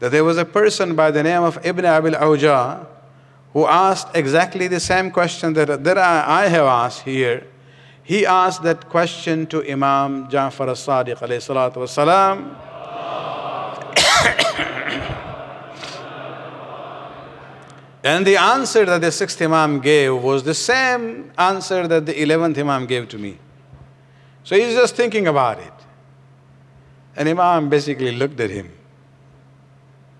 that 0.00 0.10
there 0.10 0.24
was 0.24 0.36
a 0.36 0.44
person 0.44 0.94
by 0.94 1.10
the 1.10 1.22
name 1.22 1.42
of 1.42 1.64
Ibn 1.64 1.84
Abil 1.84 2.12
Awja 2.14 2.86
who 3.52 3.66
asked 3.66 4.08
exactly 4.14 4.68
the 4.68 4.80
same 4.80 5.10
question 5.10 5.54
that, 5.54 5.82
that 5.82 5.96
I, 5.96 6.44
I 6.44 6.48
have 6.48 6.66
asked 6.66 7.02
here. 7.02 7.46
He 8.02 8.26
asked 8.26 8.62
that 8.64 8.88
question 8.88 9.46
to 9.46 9.62
Imam 9.66 10.28
Ja'far 10.28 10.68
as-Sadiq 10.68 11.18
alayhi. 11.18 11.46
And 18.08 18.24
the 18.24 18.36
answer 18.36 18.84
that 18.84 19.00
the 19.00 19.10
sixth 19.10 19.40
Imam 19.42 19.80
gave 19.80 20.14
was 20.22 20.44
the 20.44 20.54
same 20.54 21.32
answer 21.36 21.88
that 21.88 22.06
the 22.06 22.14
eleventh 22.22 22.56
Imam 22.56 22.86
gave 22.86 23.08
to 23.08 23.18
me. 23.18 23.36
So 24.46 24.54
he's 24.54 24.74
just 24.74 24.94
thinking 24.94 25.26
about 25.26 25.58
it. 25.58 25.72
And 27.16 27.28
Imam 27.28 27.68
basically 27.68 28.12
looked 28.12 28.38
at 28.38 28.50
him. 28.50 28.68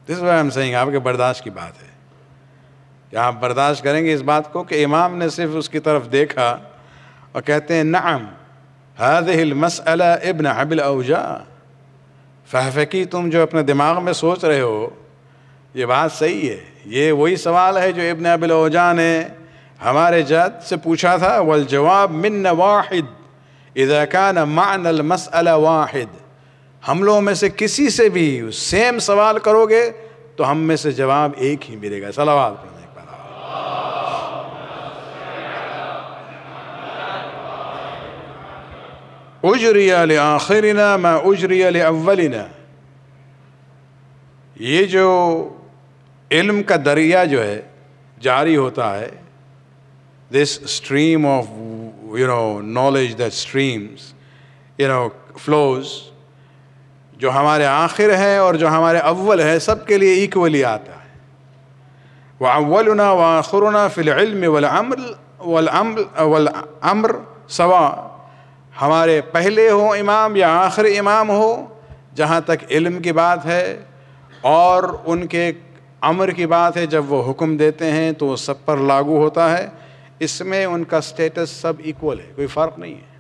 This 0.07 0.17
is 0.19 0.23
what 0.23 0.33
I'm 0.33 0.51
saying, 0.51 0.75
آپ 0.75 0.89
کے 0.93 0.99
برداشت 1.07 1.45
کی 1.45 1.51
بات 1.51 1.83
ہے 1.83 1.89
کہ 3.11 3.17
آپ 3.17 3.41
برداشت 3.41 3.85
کریں 3.85 4.05
گے 4.05 4.13
اس 4.15 4.23
بات 4.33 4.53
کو 4.53 4.63
کہ 4.65 4.85
امام 4.85 5.17
نے 5.19 5.29
صرف 5.39 5.57
اس 5.59 5.69
کی 5.69 5.79
طرف 5.87 6.11
دیکھا 6.13 6.51
اور 7.33 7.43
کہتے 7.43 7.75
ہیں 7.75 7.85
نہ 7.85 8.19
فکی 12.75 13.05
تم 13.11 13.31
جو 13.31 13.43
اپنے 13.43 13.63
دماغ 13.73 14.05
میں 14.05 14.13
سوچ 14.13 14.45
رہے 14.45 14.61
ہو 14.61 14.89
ये 15.76 15.86
बात 15.86 16.12
सही 16.12 16.48
है 16.48 16.60
ये 16.88 17.12
वही 17.14 17.38
सवाल 17.40 17.78
है 17.78 17.92
जो 17.94 18.02
इब्न 18.04 18.26
अबिल 18.30 18.52
औजा 18.52 18.92
ने 18.94 19.12
हमारे 19.82 20.22
जद 20.24 20.60
से 20.70 20.78
पूछा 20.80 21.18
था 21.18 21.40
वल 21.42 21.66
जवाब 21.68 22.12
मिन 22.18 22.48
वाहिद 22.48 23.08
इदा 23.76 24.04
कान 24.08 24.40
मान 24.50 24.88
मसअला 25.04 25.56
वाहिद 25.58 26.10
हम 26.84 27.04
लोगों 27.04 27.22
में 27.22 27.34
से 27.36 27.50
किसी 27.52 27.90
से 27.90 28.10
भी 28.10 28.28
सेम 28.52 29.00
सवाल 29.00 29.38
करोगे 29.40 29.90
तो 30.38 30.44
हम 30.44 30.58
में 30.68 30.76
से 30.76 30.92
जवाब 30.94 31.36
एक 31.42 31.64
ही 31.64 31.76
मिलेगा 31.78 32.12
सलावाल 32.12 32.52
पढ़ने 32.54 32.82
एक 32.82 32.90
बार 32.96 33.08
उजरिया 39.44 40.04
ले 40.06 40.16
आखिरना 40.18 40.96
मैं 40.98 41.16
उजरिया 41.24 41.70
ले 41.70 41.80
अव्वलिना 41.82 42.46
ये 44.58 44.84
जो 44.86 45.08
علم 46.31 46.63
کا 46.63 46.77
دریا 46.85 47.25
جو 47.25 47.43
ہے، 47.43 47.61
جاری 48.21 48.57
ہوتا 48.57 48.99
ہے 48.99 49.11
this 50.31 50.59
stream 50.65 51.27
of 51.27 51.45
you 52.19 52.27
know 52.27 52.61
knowledge 52.63 53.19
the 53.19 53.25
streams 53.25 54.13
you 54.79 54.89
know 54.89 55.09
flows 55.39 55.93
جو 57.17 57.31
ہمارے 57.33 57.65
آخر 57.67 58.17
ہے 58.19 58.37
اور 58.37 58.55
جو 58.55 58.69
ہمارے 58.69 58.99
اول 59.11 59.41
ہے، 59.41 59.59
سب 59.59 59.87
کے 59.87 59.99
لیے 59.99 60.13
ایکولی 60.15 60.65
آتا 60.65 60.93
ہے۔ 60.93 61.05
وہ 62.41 62.49
اولنا 62.49 63.11
و 63.13 63.21
آخرنا 63.23 63.87
فی 63.89 64.01
العلم 64.01 64.45
والعمل 64.53 65.13
والعمل 65.41 66.03
ولامر 66.23 67.13
سوا، 67.57 67.89
ہمارے 68.81 69.21
پہلے 69.33 69.69
ہو 69.71 69.93
امام 69.93 70.37
یا 70.37 70.49
آخر 70.57 70.87
امام 70.99 71.31
ہو، 71.31 71.55
جہاں 72.15 72.41
تک 72.47 72.65
علم 72.71 72.99
کی 73.03 73.13
بات 73.13 73.47
ہے، 73.47 73.77
اور 74.43 74.85
ان 75.05 75.27
کے 75.27 75.51
امر 76.01 76.29
کی 76.29 76.47
بات 76.47 76.77
ہے، 76.77 76.87
جب 76.87 77.13
وہ 77.13 77.31
حکم 77.31 77.57
دیتے 77.57 77.91
ہیں 77.91 78.13
تو 78.13 78.27
وہ 78.27 78.37
سب 78.37 78.65
پر 78.65 78.77
لاگو 78.77 79.17
ہوتا 79.17 79.59
ہے۔ 79.59 79.67
اس 80.19 80.41
میں 80.41 80.65
ان 80.65 80.85
کا 80.85 80.97
اسٹیٹس 80.97 81.51
سب 81.51 81.73
ایکول 81.79 82.21
ہے، 82.21 82.33
کوئی 82.35 82.47
فرق 82.47 82.79
نہیں 82.79 82.95
ہے۔ 82.95 83.17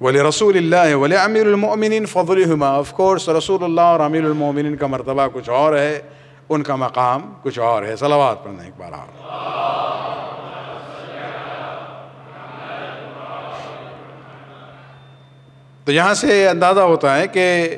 ولی 0.00 0.20
رسول 0.20 0.56
اللہ 0.56 0.94
ولی 0.94 1.16
امیر 1.16 1.46
المومنین 1.46 2.06
فضلحما 2.06 2.68
آف 2.68 2.92
کورس 2.92 3.28
رسول 3.28 3.64
اللہ 3.64 3.80
اور 3.80 4.00
امیر 4.00 4.24
المومنین 4.24 4.76
کا 4.76 4.86
مرتبہ 4.86 5.26
کچھ 5.32 5.50
اور 5.50 5.74
ہے۔ 5.74 6.02
ان 6.48 6.62
کا 6.62 6.76
مقام 6.76 7.32
کچھ 7.42 7.58
اور 7.58 7.82
ہے۔ 7.82 7.96
صلوات 7.96 8.44
پڑھنا 8.44 8.62
ایک 8.62 8.74
بار۔ 8.78 8.92
اور 8.92 9.00
تو 15.84 15.92
یہاں 15.92 16.14
سے 16.14 16.48
اندازہ 16.48 16.80
ہوتا 16.80 17.18
ہے 17.18 17.26
کہ 17.26 17.76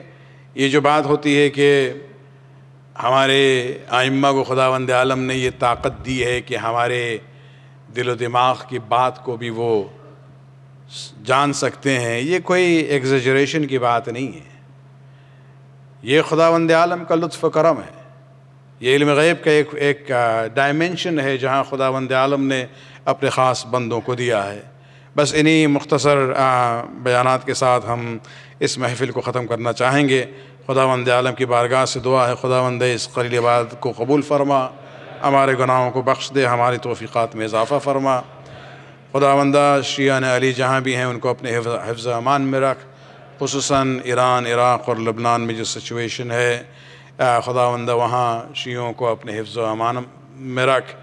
یہ 0.55 0.69
جو 0.69 0.81
بات 0.81 1.07
ہوتی 1.07 1.39
ہے 1.39 1.51
کہ 1.51 1.93
ہمارے 2.99 3.79
آئمہ 3.89 4.29
کو 4.29 4.45
خداوند 4.45 4.91
عالم 4.91 5.19
نے 5.19 5.35
یہ 5.35 5.51
طاقت 5.59 6.07
دی 6.07 6.25
ہے 6.25 6.41
کہ 6.41 6.57
ہمارے 6.57 7.19
دل 7.97 8.09
و 8.09 8.15
دماغ 8.15 8.59
کی 8.69 8.79
بات 8.79 9.25
کو 9.25 9.37
بھی 9.37 9.51
وہ 9.51 9.85
جان 11.25 11.53
سکتے 11.53 12.01
ہیں۔ 12.01 12.21
یہ 12.21 12.39
کوئی 12.39 12.63
ایگزیجریشن 12.63 13.67
کی 13.67 13.79
بات 13.79 14.09
نہیں 14.09 14.33
ہے۔ 14.35 14.61
یہ 16.03 16.23
خداوند 16.23 16.71
عالم 16.71 17.05
کا 17.05 17.15
لطف 17.15 17.45
و 17.45 17.51
کرم 17.51 17.79
ہے۔ 17.79 18.03
یہ 18.81 18.97
علم 18.97 19.09
غیب 19.09 19.45
کا 19.45 19.51
ایک 19.51 19.69
ایک 19.75 20.13
ڈائمینشن 20.55 21.21
ہے 21.21 21.39
جہاں 21.39 21.65
خداوند 21.65 22.13
عالم 22.13 22.47
نے 22.47 22.67
اپنے 23.05 23.31
خاص 23.31 23.67
بندوں 23.67 24.01
کو 24.01 24.15
دیا 24.15 24.53
ہے۔ 24.53 24.61
بس 25.17 25.35
انہی 25.37 25.67
مختصر 25.67 26.33
بیانات 26.91 27.47
کے 27.47 27.55
ساتھ 27.55 27.87
ہم 27.89 28.19
اس 28.59 28.79
محفل 28.79 29.11
کو 29.11 29.21
ختم 29.21 29.47
کرنا 29.47 29.73
چاہیں 29.73 30.09
گے۔ 30.09 30.27
خدا 30.67 30.85
وند 30.85 31.09
عالم 31.09 31.35
کی 31.35 31.47
بارگاہ 31.47 31.85
سے 31.85 32.01
دعا 32.01 32.29
ہے۔ 32.29 32.35
خدا 32.35 32.61
وند 32.61 32.83
اس 32.83 33.09
قلیل 33.15 33.39
عبادت 33.39 33.81
کو 33.81 33.93
قبول 33.97 34.23
فرما۔ 34.23 34.69
ہمارے 35.23 35.53
گناہوں 35.59 35.91
کو 35.91 36.03
بخش 36.03 36.33
دے۔ 36.35 36.47
ہماری 36.47 36.77
توفیقات 36.77 37.37
میں 37.37 37.45
اضافہ 37.45 37.75
فرما۔ 37.85 38.21
خدا 39.13 39.33
وندہ 39.33 39.81
شیعان 39.85 40.25
علی 40.25 40.53
جہاں 40.53 40.81
بھی 40.81 40.97
ہیں، 40.97 41.05
ان 41.05 41.19
کو 41.19 41.29
اپنے 41.29 41.57
حفظ 41.57 41.67
حفظ 41.87 42.07
امان 42.07 42.43
میں 42.43 42.61
رکھ۔ 42.61 42.79
خصوصاً 43.39 44.01
ایران، 44.05 44.47
عراق 44.47 44.89
اور 44.89 44.97
لبنان 44.97 45.41
میں 45.41 45.55
جو 45.55 45.65
سچویشن 45.65 46.31
ہے 46.31 46.63
خدا 47.17 47.67
وندہ 47.67 47.95
وہاں 47.95 48.55
شیعوں 48.55 48.93
کو 48.93 49.09
اپنے 49.09 49.41
حفظ 49.41 49.59
و 49.59 49.67
امان 49.67 49.97
میں 50.37 50.67
رکھ۔ 50.67 50.95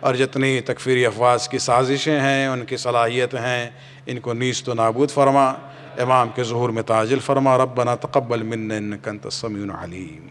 اور 0.00 0.14
جتنی 0.14 0.60
تکفیری 0.60 1.06
افواج 1.06 1.48
کی 1.48 1.58
سازشیں 1.58 2.20
ہیں، 2.20 2.46
ان 2.46 2.64
کی 2.64 2.76
صلاحیت 2.76 3.34
ہیں، 3.34 3.70
ان 4.06 4.20
کو 4.20 4.32
نیست 4.32 4.68
و 4.68 4.74
نابود 4.74 5.10
فرما۔ 5.10 5.54
امام 6.02 6.28
کے 6.34 6.42
ظہور 6.42 6.68
میں 6.68 6.82
تاجل 6.82 7.18
فرما 7.18 7.58
ربنا 7.58 7.94
تقبل 7.94 8.42
منا 8.42 8.76
إنك 8.78 9.08
أنت 9.08 9.26
السميع 9.26 9.62
العليم. 9.64 10.28